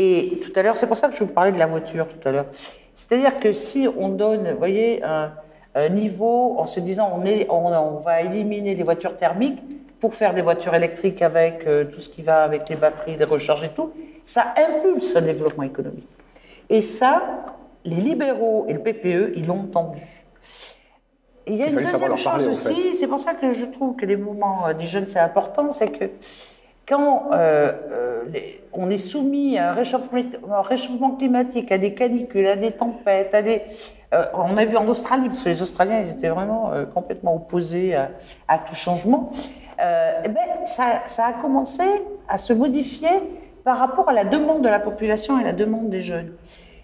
[0.00, 2.28] Et tout à l'heure, c'est pour ça que je vous parlais de la voiture tout
[2.28, 2.46] à l'heure.
[2.94, 5.32] C'est-à-dire que si on donne, vous voyez, un,
[5.74, 9.60] un niveau en se disant on, est, on, on va éliminer les voitures thermiques
[9.98, 13.24] pour faire des voitures électriques avec euh, tout ce qui va avec les batteries, les
[13.24, 13.90] recharges et tout,
[14.24, 16.06] ça impulse un développement économique.
[16.70, 17.22] Et ça,
[17.84, 20.00] les libéraux et le PPE, ils l'ont entendu.
[21.46, 22.46] Et il y a Il une deuxième parler, chose en fait.
[22.46, 25.72] aussi, c'est pour ça que je trouve que les mouvements euh, des jeunes, c'est important,
[25.72, 26.04] c'est que
[26.88, 28.24] quand euh, euh,
[28.72, 33.62] on est soumis à un réchauffement, climatique, à des canicules, à des tempêtes, à des...
[34.14, 38.58] euh, on a vu en Australie, parce que les Australiens, étaient vraiment complètement opposés à,
[38.58, 39.30] tout changement,
[39.78, 41.84] eh ben, ça, ça a commencé
[42.28, 43.22] à se modifier
[43.64, 46.32] par rapport à la demande de la population et la demande des jeunes.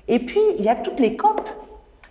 [0.07, 1.41] Et puis, il y a toutes les COP.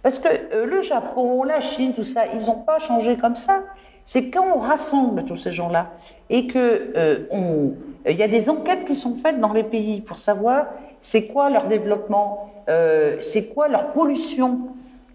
[0.01, 3.63] Parce que le Japon, la Chine, tout ça, ils n'ont pas changé comme ça.
[4.05, 5.91] C'est quand on rassemble tous ces gens-là
[6.29, 7.73] et que euh, on-
[8.09, 10.67] il y a des enquêtes qui sont faites dans les pays pour savoir
[10.99, 14.59] c'est quoi leur développement, euh, c'est quoi leur pollution.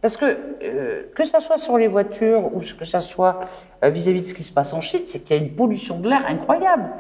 [0.01, 3.41] Parce que euh, que ça soit sur les voitures ou que ça soit
[3.83, 6.09] vis-à-vis de ce qui se passe en Chine, c'est qu'il y a une pollution de
[6.09, 6.91] l'air incroyable.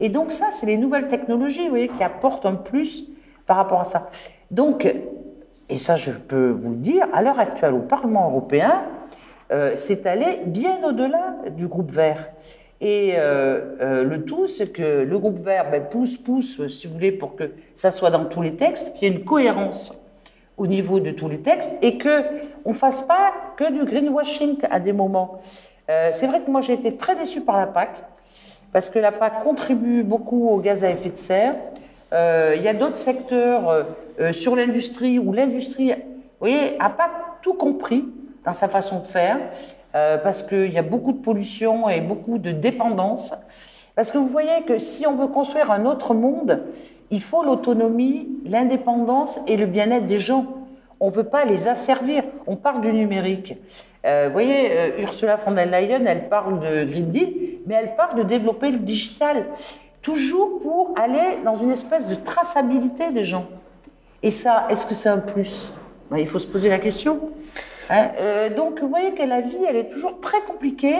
[0.00, 3.04] Et donc ça, c'est les nouvelles technologies, vous voyez, qui apportent un plus
[3.46, 4.10] par rapport à ça.
[4.50, 4.92] Donc
[5.70, 8.82] et ça je peux vous le dire, à l'heure actuelle au Parlement européen,
[9.50, 12.30] euh, c'est allé bien au-delà du groupe vert.
[12.80, 16.86] Et euh, euh, le tout, c'est que le groupe vert ben, pousse, pousse, euh, si
[16.86, 20.00] vous voulez, pour que ça soit dans tous les textes, qu'il y ait une cohérence
[20.56, 22.22] au niveau de tous les textes et que
[22.64, 25.40] on fasse pas que du greenwashing à des moments.
[25.88, 27.90] Euh, c'est vrai que moi j'ai été très déçue par la PAC
[28.72, 31.54] parce que la PAC contribue beaucoup aux gaz à effet de serre.
[32.12, 33.82] Euh, il y a d'autres secteurs euh,
[34.20, 37.10] euh, sur l'industrie où l'industrie, vous voyez, a pas
[37.42, 38.04] tout compris
[38.48, 39.38] dans sa façon de faire
[39.94, 43.34] euh, parce qu'il y a beaucoup de pollution et beaucoup de dépendance.
[43.94, 46.62] Parce que vous voyez que si on veut construire un autre monde,
[47.10, 50.46] il faut l'autonomie, l'indépendance et le bien-être des gens.
[50.98, 52.24] On ne veut pas les asservir.
[52.46, 53.54] On parle du numérique.
[54.06, 57.34] Euh, vous voyez, euh, Ursula von der Leyen, elle parle de Green Deal,
[57.66, 59.44] mais elle parle de développer le digital.
[60.00, 63.46] Toujours pour aller dans une espèce de traçabilité des gens.
[64.22, 65.70] Et ça, est-ce que c'est un plus?
[66.10, 67.20] Ben, Il faut se poser la question.
[67.90, 70.96] Hein, euh, donc, vous voyez que la vie, elle est toujours très compliquée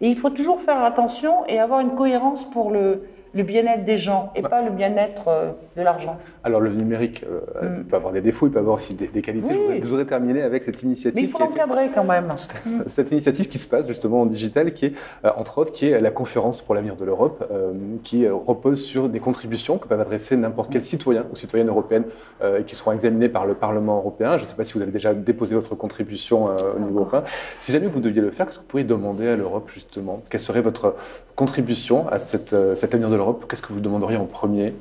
[0.00, 3.98] et il faut toujours faire attention et avoir une cohérence pour le, le bien-être des
[3.98, 6.16] gens et pas le bien-être euh, de l'argent.
[6.42, 7.40] Alors le numérique euh,
[7.80, 7.84] Mm.
[7.84, 9.48] peut avoir des défauts, il peut avoir aussi des, des qualités.
[9.50, 9.54] Oui.
[9.54, 11.20] Je, voudrais, je voudrais terminer avec cette initiative.
[11.20, 12.28] Mais il faut a été- l'encadrer quand même.
[12.86, 14.92] cette initiative qui se passe justement en digital, qui est
[15.24, 17.72] euh, entre autres qui est la conférence pour l'avenir de l'Europe, euh,
[18.02, 22.04] qui euh, repose sur des contributions que peuvent adresser n'importe quel citoyen ou citoyenne européenne
[22.42, 24.36] euh, et qui seront examinées par le Parlement européen.
[24.36, 27.22] Je ne sais pas si vous avez déjà déposé votre contribution euh, au niveau européen.
[27.60, 30.22] Si jamais vous deviez le faire, qu'est-ce que vous pourriez demander à l'Europe justement?
[30.30, 30.94] Quelle serait votre
[31.36, 34.74] contribution à cette, euh, cet avenir de l'Europe Qu'est-ce que vous demanderiez en premier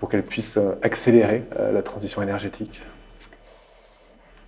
[0.00, 2.82] pour qu'elle puisse euh, accélérer euh, la transition énergétique?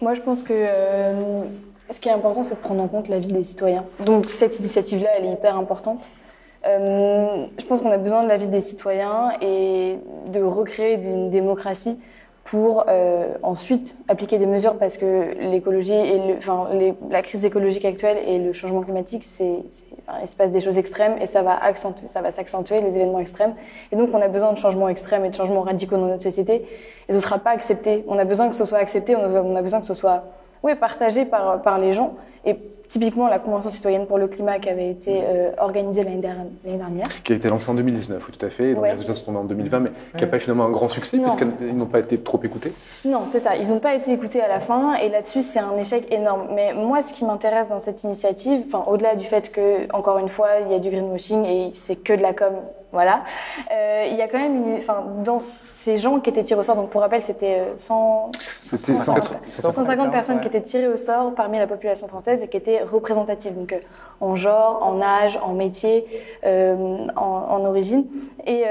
[0.00, 1.42] Moi, je pense que euh,
[1.90, 3.84] ce qui est important, c'est de prendre en compte la vie des citoyens.
[4.04, 6.08] Donc, cette initiative-là, elle est hyper importante.
[6.66, 9.98] Je pense qu'on a besoin de la vie des citoyens et
[10.32, 11.98] de recréer une démocratie
[12.44, 17.44] pour euh, ensuite appliquer des mesures parce que l'écologie et le, enfin, les, la crise
[17.44, 19.60] écologique actuelle et le changement climatique, c'est,
[20.06, 22.96] enfin, il se passe des choses extrêmes et ça va accentuer, ça va s'accentuer les
[22.96, 23.54] événements extrêmes.
[23.92, 26.66] Et donc on a besoin de changements extrêmes et de changements radicaux dans notre société.
[27.08, 28.04] Et ce ne sera pas accepté.
[28.08, 29.16] On a besoin que ce soit accepté.
[29.16, 30.24] On a, on a besoin que ce soit
[30.62, 32.14] oui, partagé par, par les gens.
[32.44, 32.56] Et
[32.88, 36.78] typiquement la Convention citoyenne pour le climat qui avait été euh, organisée l'année der- l'année
[36.78, 37.06] dernière.
[37.24, 38.70] Qui a été lancée en 2019, oui, tout à fait.
[38.70, 38.88] Et dont Ouais.
[38.88, 41.18] les résultats sont tombés en 2020, mais qui n'a pas eu finalement un grand succès,
[41.18, 42.72] puisqu'ils n'ont pas été trop écoutés.
[43.04, 43.56] Non, c'est ça.
[43.56, 46.48] Ils n'ont pas été écoutés à la fin et là-dessus, c'est un échec énorme.
[46.54, 50.28] Mais moi, ce qui m'intéresse dans cette initiative, enfin, au-delà du fait que, encore une
[50.28, 52.52] fois, il y a du greenwashing et c'est que de la com,
[52.94, 53.24] voilà,
[53.70, 54.76] euh, il y a quand même une.
[54.78, 58.30] Enfin, dans ces gens qui étaient tirés au sort, donc pour rappel, c'était euh, 100.
[58.62, 62.48] C'était 150, 180 150 personnes qui étaient tirées au sort parmi la population française et
[62.48, 63.80] qui étaient représentatives, donc euh,
[64.22, 66.06] en genre, en âge, en métier,
[66.46, 67.20] euh, en,
[67.50, 68.06] en origine.
[68.46, 68.64] Et,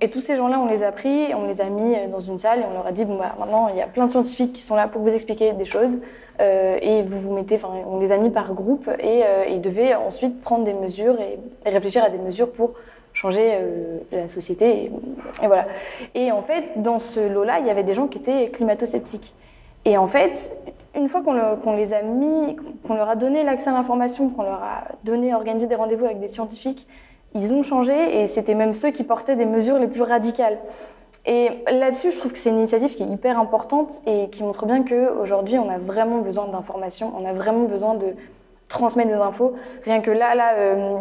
[0.00, 2.60] et tous ces gens-là, on les a pris, on les a mis dans une salle
[2.60, 4.62] et on leur a dit bon, bah, maintenant, il y a plein de scientifiques qui
[4.62, 5.98] sont là pour vous expliquer des choses.
[6.40, 9.60] euh, et vous vous mettez, enfin, on les a mis par groupe et euh, ils
[9.62, 12.72] devaient ensuite prendre des mesures et, et réfléchir à des mesures pour
[13.16, 14.90] changer euh, la société.
[15.42, 15.66] Et, voilà.
[16.14, 19.34] Et en fait, dans ce lot-là, il y avait des gens qui étaient climato-sceptiques.
[19.86, 20.54] Et en fait,
[20.94, 22.56] une fois qu'on les a mis,
[22.86, 26.20] qu'on leur a donné l'accès à l'information, qu'on leur a donné, organisé des rendez-vous avec
[26.20, 26.86] des scientifiques,
[27.34, 30.58] ils ont changé et c'était même ceux qui portaient des mesures les plus radicales.
[31.24, 34.66] Et là-dessus, je trouve que c'est une initiative qui est hyper importante et qui montre
[34.66, 38.14] bien qu'aujourd'hui, on a vraiment besoin d'informations, on a vraiment besoin de
[38.68, 39.54] transmettre des infos.
[39.84, 40.98] Rien que là, là euh,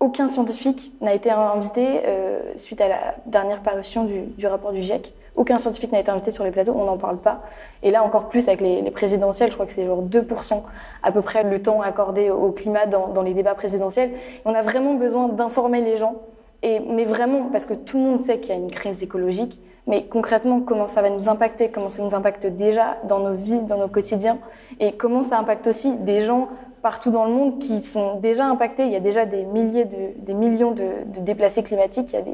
[0.00, 4.82] aucun scientifique n'a été invité euh, suite à la dernière parution du, du rapport du
[4.82, 5.14] GIEC.
[5.36, 7.42] Aucun scientifique n'a été invité sur les plateaux, on n'en parle pas.
[7.82, 10.62] Et là, encore plus avec les, les présidentielles, je crois que c'est genre 2%
[11.02, 14.12] à peu près le temps accordé au climat dans, dans les débats présidentiels.
[14.46, 16.16] On a vraiment besoin d'informer les gens,
[16.62, 19.60] et, mais vraiment, parce que tout le monde sait qu'il y a une crise écologique,
[19.86, 23.60] mais concrètement, comment ça va nous impacter, comment ça nous impacte déjà dans nos vies,
[23.60, 24.38] dans nos quotidiens,
[24.80, 26.48] et comment ça impacte aussi des gens
[26.82, 28.84] partout dans le monde qui sont déjà impactés.
[28.84, 30.88] Il y a déjà des milliers, de, des millions de,
[31.20, 32.12] déplacés climatiques.
[32.12, 32.24] Il y a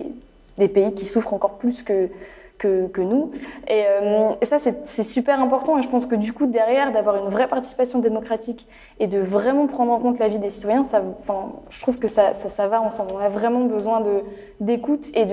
[0.59, 2.09] des pays qui souffrent encore plus que,
[2.63, 3.31] que, nous.
[3.69, 5.79] Et, euh, ça, c'est super important.
[5.79, 8.67] Et je pense que du coup, derrière, d'avoir une vraie participation démocratique
[9.01, 10.85] et de vraiment prendre en compte la vie des citoyens,
[11.71, 13.13] je trouve que ça, ça, va ensemble.
[13.15, 14.03] On a vraiment besoin
[14.61, 15.27] d'écoute et,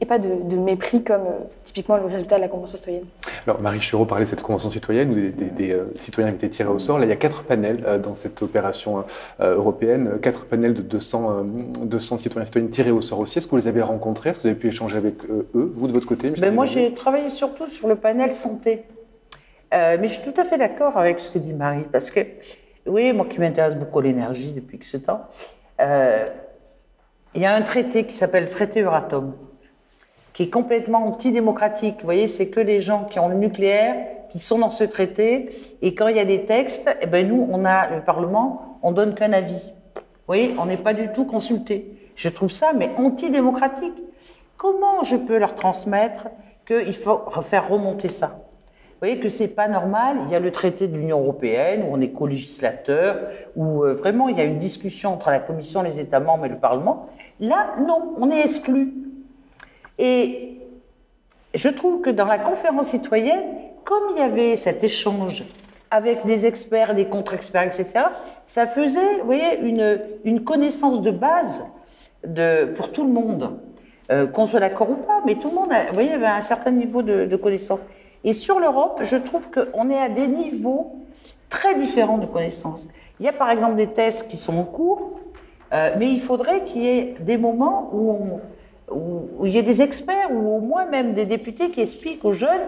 [0.00, 3.04] et pas de, mépris comme euh, typiquement le résultat de la Convention citoyenne.
[3.46, 6.68] Alors, Marie Chereau parlait de cette convention citoyenne où des, des- des, euh, été tirés
[6.68, 6.98] au sort.
[6.98, 9.04] Là, il y a quatre panels euh, dans cette opération
[9.40, 11.42] européenne, quatre panels de 200, euh,
[11.84, 13.38] 200 citoyens citoyennes tirés au sort aussi.
[13.38, 14.30] Est-ce que vous les avez rencontrés?
[14.30, 16.94] Est-ce que vous avez pu échanger avec eux, vous de votre côté Ben, moi, j'ai
[16.94, 18.84] travaillé surtout sur le panel santé.
[19.74, 22.20] Euh, mais je suis tout à fait d'accord avec ce que dit Marie, parce que,
[22.86, 25.26] oui, moi qui m'intéresse beaucoup à l'énergie depuis que ce temps,
[25.80, 26.26] euh,
[27.34, 29.34] il y a un traité qui s'appelle le traité Euratom,
[30.32, 31.96] qui est complètement antidémocratique.
[31.98, 33.96] Vous voyez, c'est que les gens qui ont le nucléaire
[34.30, 35.48] qui sont dans ce traité,
[35.82, 38.92] et quand il y a des textes, eh ben nous, on a le Parlement, on
[38.92, 39.72] donne qu'un avis.
[39.94, 41.94] Vous voyez, on n'est pas du tout consulté.
[42.14, 43.94] Je trouve ça, mais antidémocratique.
[44.58, 46.28] Comment je peux leur transmettre
[46.66, 48.40] qu'il faut faire remonter ça?
[49.00, 50.18] Vous voyez que c'est pas normal.
[50.24, 54.28] Il y a le traité de l'Union européenne où on est co-législateur, où euh, vraiment
[54.28, 57.06] il y a une discussion entre la Commission, les États membres et le Parlement.
[57.38, 58.94] Là, non, on est exclu.
[59.96, 60.58] Et
[61.54, 63.44] je trouve que dans la conférence citoyenne,
[63.84, 65.44] comme il y avait cet échange
[65.92, 68.06] avec des experts, des contre-experts, etc.,
[68.46, 69.60] ça faisait, vous voyez,
[70.24, 71.64] une, connaissance de base
[72.76, 73.60] pour tout le monde,
[74.10, 76.40] euh, qu'on soit d'accord ou pas, mais tout le monde, a, vous voyez, avait un
[76.40, 77.80] certain niveau de, de connaissance.
[78.24, 80.96] Et sur l'Europe, je trouve qu'on est à des niveaux
[81.50, 82.88] très différents de connaissances.
[83.20, 85.20] Il y a par exemple des tests qui sont en cours,
[85.72, 88.40] euh, mais il faudrait qu'il y ait des moments où,
[89.44, 92.62] il y ait des experts ou au moins même des députés qui expliquent aux jeunes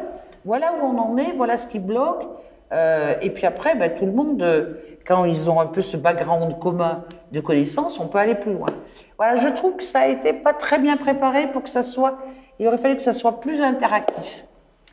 [0.45, 2.25] voilà où on en est, voilà ce qui bloque.
[2.73, 4.75] Euh, et puis après, ben, tout le monde, euh,
[5.07, 8.69] quand ils ont un peu ce background commun de connaissances, on peut aller plus loin.
[9.17, 12.19] Voilà, je trouve que ça a été pas très bien préparé pour que ça soit.
[12.59, 14.45] Il aurait fallu que ça soit plus interactif.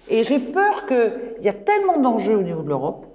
[0.09, 3.05] Et j'ai peur qu'il y a tellement d'enjeux au niveau de l'Europe.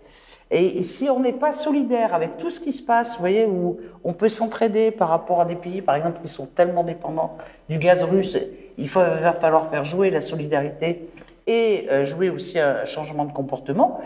[0.55, 3.79] Et si on n'est pas solidaire avec tout ce qui se passe, vous voyez, où
[4.05, 7.39] on peut s'entraider par rapport à des pays, par exemple, qui sont tellement dépendants
[7.71, 8.37] du gaz russe,
[8.77, 11.09] il va falloir faire jouer la solidarité
[11.47, 14.01] et euh, jouer aussi un changement de comportement.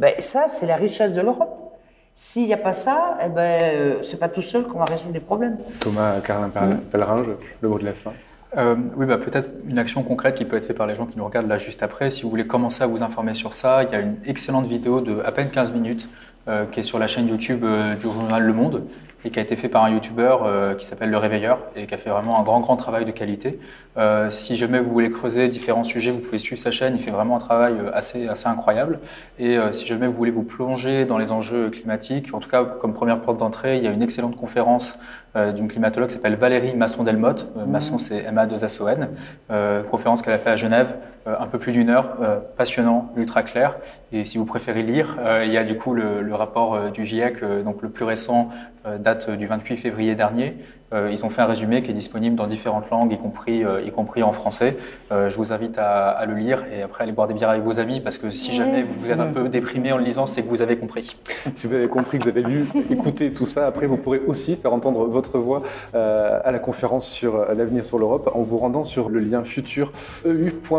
[0.00, 1.76] Ben, ça, c'est la richesse de l'Europe.
[2.14, 5.12] S'il n'y a pas ça, eh ben, euh, c'est pas tout seul qu'on va résoudre
[5.12, 5.58] les problèmes.
[5.78, 6.50] Thomas Carlin
[6.90, 7.22] Pellerin,
[7.60, 8.12] le mot de la fin.
[8.56, 11.18] euh, Oui, bah, peut-être une action concrète qui peut être faite par les gens qui
[11.18, 12.10] nous regardent là juste après.
[12.10, 15.02] Si vous voulez commencer à vous informer sur ça, il y a une excellente vidéo
[15.02, 16.08] de à peine 15 minutes
[16.48, 18.84] euh, qui est sur la chaîne YouTube euh, du journal Le Monde
[19.24, 21.94] et qui a été fait par un YouTuber euh, qui s'appelle Le Réveilleur et qui
[21.94, 23.58] a fait vraiment un grand, grand travail de qualité.
[23.96, 27.10] Euh, si jamais vous voulez creuser différents sujets, vous pouvez suivre sa chaîne, il fait
[27.10, 29.00] vraiment un travail euh, assez, assez incroyable.
[29.38, 32.92] Et si jamais vous voulez vous plonger dans les enjeux climatiques, en tout cas comme
[32.92, 34.98] première porte d'entrée, il y a une excellente conférence
[35.34, 37.52] d'une climatologue qui s'appelle Valérie Masson-Delmotte.
[37.56, 39.08] Euh, Masson, c'est M-A-2-S-O-N.
[39.50, 40.94] Euh, conférence qu'elle a fait à Genève,
[41.26, 43.76] euh, un peu plus d'une heure, euh, passionnant, ultra clair.
[44.12, 46.90] Et si vous préférez lire, euh, il y a du coup le, le rapport euh,
[46.90, 48.48] du GIEC, euh, donc le plus récent,
[48.86, 50.56] euh, date du 28 février dernier.
[50.92, 53.80] Euh, ils ont fait un résumé qui est disponible dans différentes langues, y compris, euh,
[53.82, 54.76] y compris en français.
[55.12, 57.62] Euh, je vous invite à, à le lire et après aller boire des bières avec
[57.62, 60.42] vos amis parce que si jamais vous êtes un peu déprimé en le lisant, c'est
[60.42, 61.16] que vous avez compris.
[61.54, 64.56] Si vous avez compris, que vous avez lu, écouté tout ça, après vous pourrez aussi
[64.56, 65.62] faire entendre votre voix
[65.94, 69.92] euh, à la conférence sur l'avenir sur l'Europe en vous rendant sur le lien futur
[70.26, 70.76] eu.europa.eu.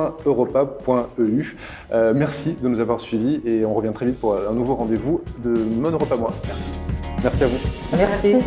[1.93, 5.21] Euh, merci de nous avoir suivis et on revient très vite pour un nouveau rendez-vous
[5.43, 6.31] de Mon Europe à moi.
[7.23, 7.57] Merci à vous.
[7.97, 8.37] Merci.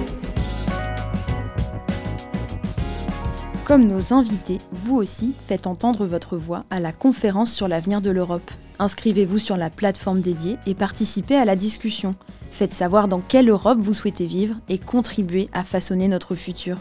[3.65, 8.11] Comme nos invités, vous aussi faites entendre votre voix à la conférence sur l'avenir de
[8.11, 8.51] l'Europe.
[8.79, 12.15] Inscrivez-vous sur la plateforme dédiée et participez à la discussion.
[12.51, 16.77] Faites savoir dans quelle Europe vous souhaitez vivre et contribuez à façonner notre futur.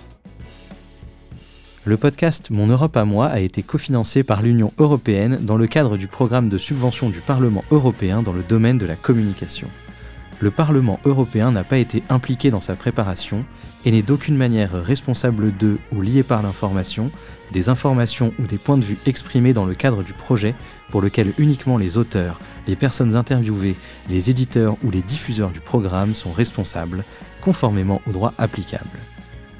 [1.86, 5.96] Le podcast Mon Europe à moi a été cofinancé par l'Union européenne dans le cadre
[5.96, 9.70] du programme de subvention du Parlement européen dans le domaine de la communication.
[10.42, 13.46] Le Parlement européen n'a pas été impliqué dans sa préparation
[13.86, 17.12] et n'est d'aucune manière responsable de ou lié par l'information,
[17.52, 20.56] des informations ou des points de vue exprimés dans le cadre du projet
[20.90, 23.76] pour lequel uniquement les auteurs, les personnes interviewées,
[24.10, 27.04] les éditeurs ou les diffuseurs du programme sont responsables,
[27.42, 29.00] conformément au droit applicable.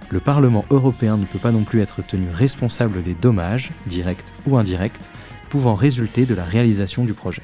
[0.10, 4.58] Le Parlement européen ne peut pas non plus être tenu responsable des dommages, directs ou
[4.58, 5.10] indirects,
[5.50, 7.44] pouvant résulter de la réalisation du projet.